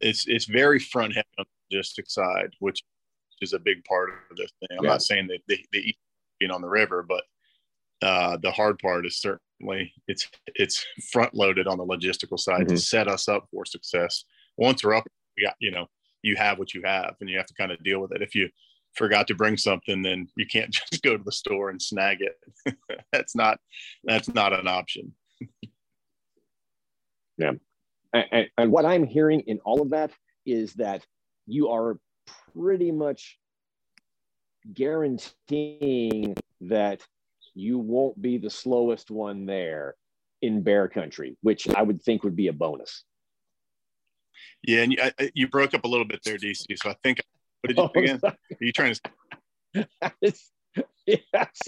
it's 0.00 0.26
it's 0.26 0.44
very 0.44 0.78
front 0.78 1.14
heavy 1.14 1.26
on 1.38 1.46
the 1.48 1.76
logistics 1.76 2.14
side, 2.14 2.50
which 2.58 2.82
is 3.40 3.52
a 3.52 3.58
big 3.58 3.84
part 3.84 4.10
of 4.30 4.36
this 4.36 4.50
thing. 4.60 4.78
I'm 4.78 4.84
yeah. 4.84 4.90
not 4.90 5.02
saying 5.02 5.28
that 5.28 5.40
they, 5.48 5.64
they 5.72 5.94
being 6.38 6.50
on 6.50 6.62
the 6.62 6.68
river, 6.68 7.02
but 7.02 7.24
uh, 8.02 8.36
the 8.42 8.50
hard 8.50 8.78
part 8.78 9.06
is 9.06 9.18
certainly 9.18 9.92
it's 10.08 10.28
it's 10.54 10.84
front 11.12 11.34
loaded 11.34 11.66
on 11.66 11.78
the 11.78 11.84
logistical 11.84 12.38
side 12.38 12.62
mm-hmm. 12.62 12.74
to 12.74 12.78
set 12.78 13.08
us 13.08 13.28
up 13.28 13.46
for 13.50 13.64
success. 13.64 14.24
Once 14.56 14.84
we're 14.84 14.94
up, 14.94 15.06
we 15.36 15.44
got 15.44 15.54
you 15.58 15.70
know 15.70 15.86
you 16.22 16.36
have 16.36 16.58
what 16.58 16.74
you 16.74 16.82
have, 16.84 17.14
and 17.20 17.30
you 17.30 17.36
have 17.36 17.46
to 17.46 17.54
kind 17.54 17.72
of 17.72 17.82
deal 17.82 18.00
with 18.00 18.12
it. 18.12 18.22
If 18.22 18.34
you 18.34 18.48
forgot 18.94 19.26
to 19.28 19.34
bring 19.34 19.56
something, 19.56 20.02
then 20.02 20.28
you 20.36 20.46
can't 20.46 20.70
just 20.90 21.02
go 21.02 21.16
to 21.16 21.24
the 21.24 21.32
store 21.32 21.70
and 21.70 21.80
snag 21.80 22.18
it. 22.20 22.76
that's 23.12 23.34
not 23.34 23.58
that's 24.04 24.28
not 24.28 24.52
an 24.52 24.68
option. 24.68 25.14
yeah, 27.38 27.52
and, 28.12 28.48
and 28.58 28.72
what 28.72 28.84
I'm 28.84 29.04
hearing 29.04 29.40
in 29.40 29.58
all 29.64 29.82
of 29.82 29.90
that 29.90 30.10
is 30.46 30.74
that 30.74 31.06
you 31.46 31.68
are 31.70 31.98
pretty 32.56 32.90
much 32.90 33.38
guaranteeing 34.72 36.34
that 36.62 37.00
you 37.54 37.78
won't 37.78 38.20
be 38.20 38.38
the 38.38 38.50
slowest 38.50 39.10
one 39.10 39.46
there 39.46 39.94
in 40.42 40.62
bear 40.62 40.88
country, 40.88 41.36
which 41.42 41.68
I 41.68 41.82
would 41.82 42.02
think 42.02 42.24
would 42.24 42.36
be 42.36 42.48
a 42.48 42.52
bonus. 42.52 43.04
Yeah, 44.66 44.82
and 44.82 44.92
you, 44.92 44.98
I, 45.00 45.30
you 45.34 45.48
broke 45.48 45.74
up 45.74 45.84
a 45.84 45.88
little 45.88 46.06
bit 46.06 46.20
there, 46.24 46.36
DC. 46.36 46.64
So 46.76 46.90
I 46.90 46.96
think 47.02 47.20
what 47.60 47.68
did 47.68 47.78
you 47.78 47.84
oh, 47.84 48.00
again? 48.00 48.20
Are 48.24 48.36
you 48.60 48.72
trying 48.72 48.94
to? 49.74 49.88
yes. 51.06 51.60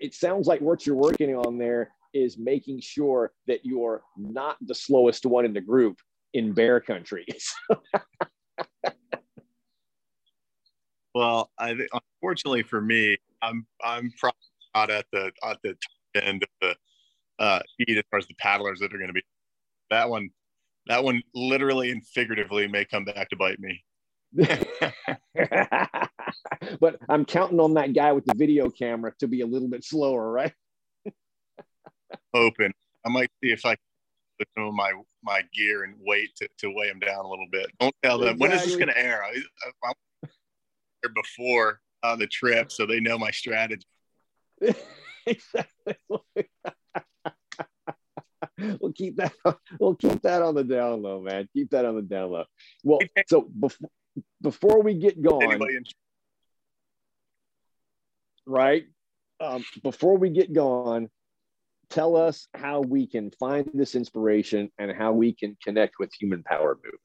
It 0.00 0.14
sounds 0.14 0.46
like 0.46 0.60
what 0.60 0.86
you're 0.86 0.96
working 0.96 1.34
on 1.34 1.58
there 1.58 1.90
is 2.14 2.38
making 2.38 2.80
sure 2.80 3.32
that 3.46 3.64
you're 3.64 4.02
not 4.16 4.56
the 4.60 4.74
slowest 4.74 5.26
one 5.26 5.44
in 5.44 5.52
the 5.52 5.60
group 5.60 5.98
in 6.34 6.52
bear 6.52 6.80
country. 6.80 7.26
well, 11.14 11.50
I 11.58 11.76
unfortunately 12.20 12.62
for 12.62 12.80
me, 12.80 13.16
I'm 13.42 13.66
I'm 13.82 14.12
probably 14.18 14.38
not 14.74 14.90
at 14.90 15.06
the 15.12 15.32
at 15.44 15.58
the 15.62 15.76
end 16.14 16.42
of 16.42 16.48
the 16.60 16.76
uh, 17.38 17.60
feed 17.76 17.98
as 17.98 18.04
far 18.10 18.18
as 18.18 18.26
the 18.26 18.34
paddlers 18.34 18.80
that 18.80 18.94
are 18.94 18.98
going 18.98 19.08
to 19.08 19.14
be. 19.14 19.22
That 19.90 20.08
one, 20.08 20.30
that 20.86 21.04
one, 21.04 21.22
literally 21.34 21.90
and 21.90 22.06
figuratively, 22.06 22.68
may 22.68 22.84
come 22.84 23.04
back 23.04 23.28
to 23.30 23.36
bite 23.36 23.58
me. 23.58 23.84
but 26.80 26.96
I'm 27.08 27.24
counting 27.26 27.60
on 27.60 27.74
that 27.74 27.92
guy 27.92 28.12
with 28.12 28.24
the 28.24 28.34
video 28.34 28.70
camera 28.70 29.12
to 29.18 29.28
be 29.28 29.42
a 29.42 29.46
little 29.46 29.68
bit 29.68 29.84
slower, 29.84 30.30
right? 30.30 30.54
Open. 32.34 32.72
I 33.04 33.08
might 33.10 33.30
see 33.42 33.50
if 33.50 33.66
I 33.66 33.76
put 34.38 34.48
some 34.56 34.68
of 34.68 34.74
my 34.74 34.92
my 35.22 35.42
gear 35.54 35.84
and 35.84 35.94
weight 36.00 36.34
to, 36.36 36.48
to 36.58 36.70
weigh 36.70 36.88
him 36.88 36.98
down 36.98 37.24
a 37.24 37.28
little 37.28 37.46
bit. 37.50 37.66
Don't 37.78 37.94
tell 38.02 38.18
them 38.18 38.34
exactly. 38.34 38.48
when 38.48 38.58
is 38.58 38.64
this 38.64 38.76
going 38.76 38.88
to 38.88 38.98
air. 38.98 39.22
I, 39.22 39.28
I, 39.28 39.70
I'm 39.84 39.94
before 41.10 41.80
on 42.02 42.18
the 42.18 42.26
trip, 42.26 42.72
so 42.72 42.86
they 42.86 43.00
know 43.00 43.18
my 43.18 43.30
strategy. 43.30 43.86
exactly. 45.26 45.96
we'll 48.80 48.92
keep 48.92 49.16
that. 49.16 49.32
We'll 49.78 49.94
keep 49.94 50.22
that 50.22 50.42
on 50.42 50.54
the 50.54 50.64
down 50.64 51.02
low, 51.02 51.20
man. 51.20 51.48
Keep 51.52 51.70
that 51.70 51.84
on 51.84 51.96
the 51.96 52.02
down 52.02 52.30
low. 52.30 52.44
Well, 52.84 53.00
so 53.26 53.42
before 53.58 53.90
before 54.40 54.82
we 54.82 54.94
get 54.94 55.22
going, 55.22 55.60
right? 58.46 58.84
Um, 59.40 59.64
before 59.82 60.18
we 60.18 60.30
get 60.30 60.52
going, 60.52 61.08
tell 61.90 62.16
us 62.16 62.48
how 62.54 62.80
we 62.80 63.06
can 63.06 63.30
find 63.32 63.68
this 63.74 63.94
inspiration 63.94 64.70
and 64.78 64.92
how 64.92 65.12
we 65.12 65.32
can 65.32 65.56
connect 65.62 65.94
with 65.98 66.12
Human 66.20 66.42
Power 66.42 66.76
Movement. 66.76 67.00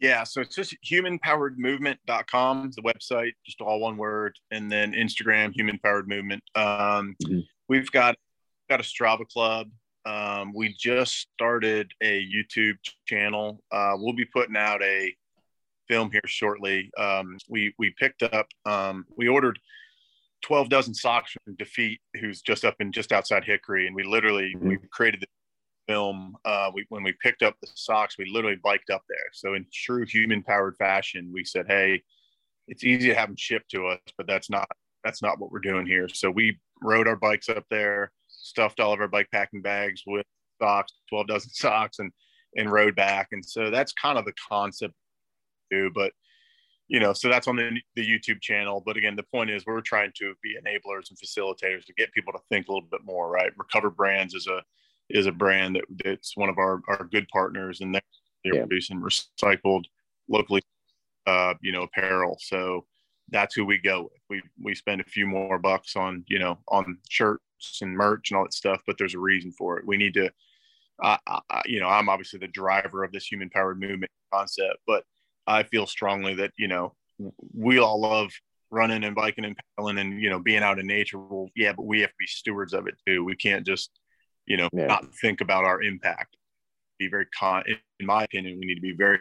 Yeah, 0.00 0.22
so 0.22 0.40
it's 0.40 0.54
just 0.54 0.76
humanpoweredmovement.com, 0.84 2.70
the 2.76 2.82
website, 2.82 3.32
just 3.44 3.60
all 3.60 3.80
one 3.80 3.96
word, 3.96 4.36
and 4.52 4.70
then 4.70 4.92
Instagram, 4.92 5.52
Human 5.52 5.78
Powered 5.78 6.08
Movement. 6.08 6.42
Um, 6.54 7.16
mm-hmm. 7.24 7.40
We've 7.68 7.90
got 7.90 8.16
got 8.70 8.80
a 8.80 8.84
Strava 8.84 9.26
club. 9.28 9.70
Um, 10.06 10.52
we 10.54 10.74
just 10.78 11.28
started 11.34 11.90
a 12.00 12.24
YouTube 12.24 12.76
channel. 13.06 13.60
Uh, 13.72 13.94
we'll 13.96 14.14
be 14.14 14.24
putting 14.24 14.56
out 14.56 14.82
a 14.82 15.14
film 15.88 16.10
here 16.12 16.22
shortly. 16.26 16.90
Um, 16.96 17.36
we 17.48 17.74
we 17.78 17.92
picked 17.98 18.22
up, 18.22 18.46
um, 18.66 19.04
we 19.16 19.26
ordered 19.26 19.58
12 20.42 20.68
dozen 20.68 20.94
socks 20.94 21.32
from 21.44 21.56
DeFeet, 21.56 21.98
who's 22.20 22.40
just 22.40 22.64
up 22.64 22.76
in 22.80 22.92
just 22.92 23.12
outside 23.12 23.44
Hickory, 23.44 23.86
and 23.86 23.96
we 23.96 24.04
literally 24.04 24.54
mm-hmm. 24.54 24.68
we 24.68 24.78
created 24.92 25.20
the 25.20 25.26
film, 25.88 26.36
uh, 26.44 26.70
we, 26.72 26.86
when 26.90 27.02
we 27.02 27.14
picked 27.22 27.42
up 27.42 27.56
the 27.60 27.68
socks, 27.74 28.16
we 28.18 28.30
literally 28.30 28.58
biked 28.62 28.90
up 28.90 29.02
there. 29.08 29.30
So 29.32 29.54
in 29.54 29.66
true 29.72 30.04
human 30.04 30.42
powered 30.42 30.76
fashion, 30.76 31.30
we 31.32 31.44
said, 31.44 31.66
Hey, 31.66 32.02
it's 32.68 32.84
easy 32.84 33.08
to 33.08 33.14
have 33.14 33.28
them 33.28 33.36
shipped 33.36 33.70
to 33.70 33.86
us, 33.86 34.00
but 34.16 34.26
that's 34.26 34.50
not, 34.50 34.68
that's 35.02 35.22
not 35.22 35.40
what 35.40 35.50
we're 35.50 35.60
doing 35.60 35.86
here. 35.86 36.08
So 36.08 36.30
we 36.30 36.58
rode 36.82 37.08
our 37.08 37.16
bikes 37.16 37.48
up 37.48 37.64
there, 37.70 38.12
stuffed 38.28 38.80
all 38.80 38.92
of 38.92 39.00
our 39.00 39.08
bike 39.08 39.28
packing 39.32 39.62
bags 39.62 40.02
with 40.06 40.26
socks, 40.60 40.92
12 41.08 41.26
dozen 41.26 41.50
socks 41.52 41.98
and, 41.98 42.12
and 42.56 42.70
rode 42.70 42.94
back. 42.94 43.28
And 43.32 43.44
so 43.44 43.70
that's 43.70 43.92
kind 43.92 44.18
of 44.18 44.24
the 44.24 44.34
concept 44.48 44.94
too, 45.72 45.90
but 45.94 46.12
you 46.88 47.00
know, 47.00 47.12
so 47.12 47.28
that's 47.28 47.46
on 47.46 47.56
the, 47.56 47.78
the 47.96 48.02
YouTube 48.02 48.40
channel. 48.40 48.82
But 48.84 48.96
again, 48.96 49.14
the 49.14 49.22
point 49.22 49.50
is 49.50 49.64
we're 49.66 49.82
trying 49.82 50.10
to 50.16 50.34
be 50.42 50.56
enablers 50.56 51.10
and 51.10 51.18
facilitators 51.18 51.84
to 51.84 51.92
get 51.94 52.12
people 52.12 52.32
to 52.32 52.38
think 52.50 52.68
a 52.68 52.72
little 52.72 52.88
bit 52.90 53.02
more, 53.04 53.30
right? 53.30 53.52
Recover 53.58 53.90
Brands 53.90 54.34
is 54.34 54.46
a, 54.46 54.62
is 55.10 55.26
a 55.26 55.32
brand 55.32 55.76
that 55.76 55.84
that's 56.04 56.36
one 56.36 56.48
of 56.48 56.58
our, 56.58 56.80
our 56.88 57.04
good 57.04 57.26
partners 57.28 57.80
and 57.80 57.94
they're, 57.94 58.02
yeah. 58.44 58.60
producing 58.60 59.00
recycled 59.00 59.84
locally 60.28 60.62
uh, 61.26 61.54
you 61.60 61.72
know 61.72 61.82
apparel. 61.82 62.38
So 62.40 62.86
that's 63.30 63.54
who 63.54 63.64
we 63.64 63.78
go 63.78 64.04
with. 64.04 64.20
We 64.30 64.42
we 64.62 64.74
spend 64.74 65.00
a 65.00 65.04
few 65.04 65.26
more 65.26 65.58
bucks 65.58 65.96
on 65.96 66.24
you 66.28 66.38
know 66.38 66.58
on 66.68 66.98
shirts 67.08 67.80
and 67.82 67.92
merch 67.92 68.30
and 68.30 68.38
all 68.38 68.44
that 68.44 68.54
stuff 68.54 68.80
but 68.86 68.96
there's 68.98 69.14
a 69.14 69.18
reason 69.18 69.52
for 69.52 69.78
it. 69.78 69.86
We 69.86 69.96
need 69.96 70.14
to 70.14 70.30
uh, 71.02 71.16
I, 71.26 71.62
you 71.66 71.78
know 71.80 71.86
i'm 71.88 72.08
obviously 72.08 72.40
the 72.40 72.48
driver 72.48 73.04
of 73.04 73.12
this 73.12 73.26
human 73.26 73.50
powered 73.50 73.78
movement 73.78 74.10
concept 74.32 74.78
but 74.84 75.04
i 75.46 75.62
feel 75.62 75.86
strongly 75.86 76.34
that 76.34 76.52
you 76.58 76.66
know 76.66 76.96
we 77.54 77.78
all 77.78 78.00
love 78.00 78.30
running 78.70 79.04
and 79.04 79.14
biking 79.14 79.44
and 79.44 79.56
paddling 79.76 79.98
and 79.98 80.20
you 80.20 80.30
know 80.30 80.38
being 80.38 80.62
out 80.62 80.78
in 80.78 80.86
nature. 80.86 81.18
Well 81.18 81.48
yeah 81.56 81.72
but 81.72 81.86
we 81.86 82.00
have 82.00 82.10
to 82.10 82.16
be 82.18 82.26
stewards 82.26 82.72
of 82.72 82.86
it 82.86 82.94
too. 83.06 83.24
We 83.24 83.36
can't 83.36 83.66
just 83.66 83.90
you 84.48 84.56
know, 84.56 84.68
yeah. 84.72 84.86
not 84.86 85.14
think 85.14 85.40
about 85.40 85.64
our 85.64 85.82
impact. 85.82 86.36
Be 86.98 87.08
very 87.08 87.26
con. 87.26 87.62
In 88.00 88.06
my 88.06 88.24
opinion, 88.24 88.58
we 88.58 88.66
need 88.66 88.74
to 88.74 88.80
be 88.80 88.94
very 88.94 89.20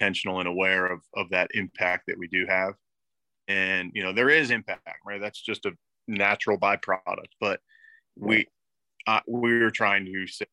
intentional 0.00 0.40
and 0.40 0.48
aware 0.48 0.86
of 0.86 1.00
of 1.14 1.30
that 1.30 1.50
impact 1.54 2.04
that 2.06 2.18
we 2.18 2.28
do 2.28 2.46
have. 2.48 2.74
And 3.48 3.90
you 3.94 4.02
know, 4.02 4.12
there 4.12 4.30
is 4.30 4.50
impact, 4.50 5.00
right? 5.04 5.20
That's 5.20 5.40
just 5.40 5.66
a 5.66 5.72
natural 6.08 6.58
byproduct. 6.58 7.32
But 7.40 7.60
we 8.16 8.46
uh, 9.06 9.20
we're 9.26 9.70
trying 9.70 10.04
to 10.06 10.26
say, 10.26 10.46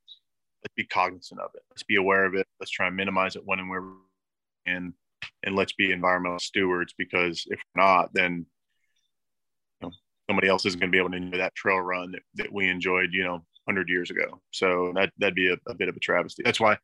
let's 0.63 0.73
be 0.75 0.85
cognizant 0.85 1.39
of 1.39 1.51
it. 1.55 1.63
Let's 1.71 1.83
be 1.83 1.95
aware 1.95 2.25
of 2.25 2.35
it. 2.35 2.47
Let's 2.59 2.71
try 2.71 2.87
and 2.87 2.95
minimize 2.95 3.35
it 3.35 3.43
when 3.45 3.59
and 3.59 3.69
where 3.69 3.83
and 4.65 4.93
and 5.43 5.55
let's 5.55 5.73
be 5.73 5.91
environmental 5.91 6.39
stewards 6.39 6.93
because 6.97 7.45
if 7.47 7.61
not, 7.75 8.13
then 8.13 8.45
somebody 10.29 10.47
else 10.47 10.65
isn't 10.65 10.79
going 10.79 10.91
to 10.91 10.95
be 10.95 10.99
able 10.99 11.11
to 11.11 11.17
enjoy 11.17 11.37
that 11.37 11.55
trail 11.55 11.79
run 11.79 12.11
that, 12.11 12.21
that 12.35 12.51
we 12.51 12.69
enjoyed, 12.69 13.09
you 13.11 13.23
know, 13.23 13.43
100 13.65 13.89
years 13.89 14.09
ago. 14.09 14.41
So 14.51 14.91
that, 14.95 15.11
that'd 15.17 15.35
be 15.35 15.51
a, 15.51 15.57
a 15.67 15.73
bit 15.73 15.89
of 15.89 15.95
a 15.95 15.99
travesty. 15.99 16.43
That's 16.43 16.59
why 16.59 16.77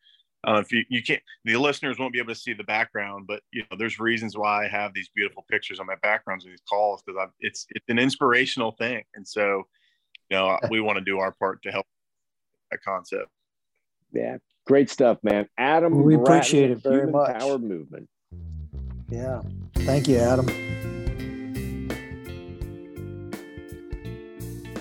uh, 0.48 0.62
if 0.64 0.72
you, 0.72 0.84
you 0.90 1.04
can't, 1.04 1.22
the 1.44 1.58
listeners 1.58 2.00
won't 2.00 2.14
be 2.14 2.20
able 2.20 2.34
to 2.34 2.40
see 2.40 2.54
the 2.54 2.64
background, 2.64 3.26
but 3.28 3.42
you 3.52 3.64
know, 3.70 3.78
there's 3.78 4.00
reasons 4.00 4.38
why 4.38 4.66
I 4.66 4.68
have 4.70 4.94
these 4.94 5.10
beautiful 5.14 5.46
pictures 5.50 5.80
on 5.80 5.86
my 5.86 5.96
backgrounds 6.02 6.46
of 6.46 6.52
these 6.52 6.62
calls 6.70 7.02
because 7.06 7.20
I'm 7.22 7.32
it's 7.42 7.66
it's 7.72 7.86
an 7.90 8.00
inspirational 8.00 8.72
thing, 8.72 9.04
and 9.16 9.28
so 9.28 9.64
you 10.30 10.38
know 10.38 10.58
we 10.70 10.80
want 10.80 10.98
to 10.98 11.04
do 11.04 11.20
our 11.20 11.34
part 11.34 11.62
to 11.64 11.72
help 11.72 11.86
that 12.72 12.82
concept. 12.82 13.28
Yeah, 14.14 14.38
great 14.66 14.90
stuff, 14.90 15.18
man. 15.24 15.48
Adam, 15.58 16.04
we 16.04 16.16
appreciate 16.16 16.72
it 16.72 16.82
very 16.82 17.12
much. 17.12 17.38
Power 17.38 17.60
movement. 17.60 18.08
Yeah, 19.10 19.42
thank 19.76 20.08
you, 20.08 20.20
Adam. 20.20 20.99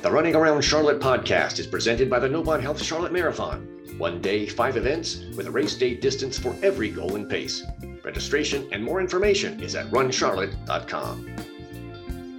The 0.09 0.15
Running 0.15 0.37
Around 0.37 0.63
Charlotte 0.63 1.01
podcast 1.01 1.59
is 1.59 1.67
presented 1.67 2.09
by 2.09 2.19
the 2.19 2.31
Novant 2.31 2.63
Health 2.63 2.83
Charlotte 2.83 3.13
Marathon. 3.13 3.69
One 3.99 4.23
day, 4.23 4.47
five 4.47 4.79
events 4.79 5.25
with 5.37 5.47
a 5.47 5.51
race 5.51 5.75
day 5.75 5.97
distance 5.97 6.39
for 6.39 6.57
every 6.63 6.89
goal 6.89 7.17
and 7.17 7.29
pace. 7.29 7.63
Registration 8.03 8.67
and 8.73 8.83
more 8.83 9.03
information 9.03 9.61
is 9.61 9.75
at 9.75 9.91
runcharlotte.com. 9.91 11.37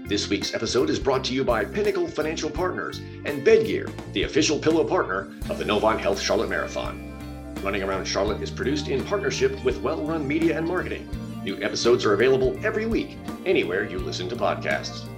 This 0.08 0.30
week's 0.30 0.56
episode 0.56 0.90
is 0.90 0.98
brought 0.98 1.24
to 1.26 1.36
you 1.36 1.44
by 1.44 1.64
Pinnacle 1.64 2.08
Financial 2.08 2.50
Partners 2.50 3.02
and 3.26 3.46
Bedgear, 3.46 3.92
the 4.14 4.24
official 4.24 4.58
pillow 4.58 4.84
partner 4.84 5.32
of 5.52 5.60
the 5.60 5.66
Novant 5.66 6.00
Health 6.00 6.20
Charlotte 6.20 6.50
Marathon. 6.50 7.54
Running 7.62 7.84
Around 7.84 8.06
Charlotte 8.06 8.42
is 8.42 8.50
produced 8.50 8.88
in 8.88 9.06
partnership 9.06 9.64
with 9.64 9.80
Well 9.82 10.02
Run 10.02 10.28
Media 10.28 10.58
and 10.58 10.68
Marketing. 10.68 11.08
New 11.44 11.62
episodes 11.62 12.04
are 12.04 12.14
available 12.14 12.60
every 12.66 12.88
week, 12.88 13.20
anywhere 13.46 13.88
you 13.88 14.00
listen 14.00 14.28
to 14.30 14.36
podcasts. 14.36 15.09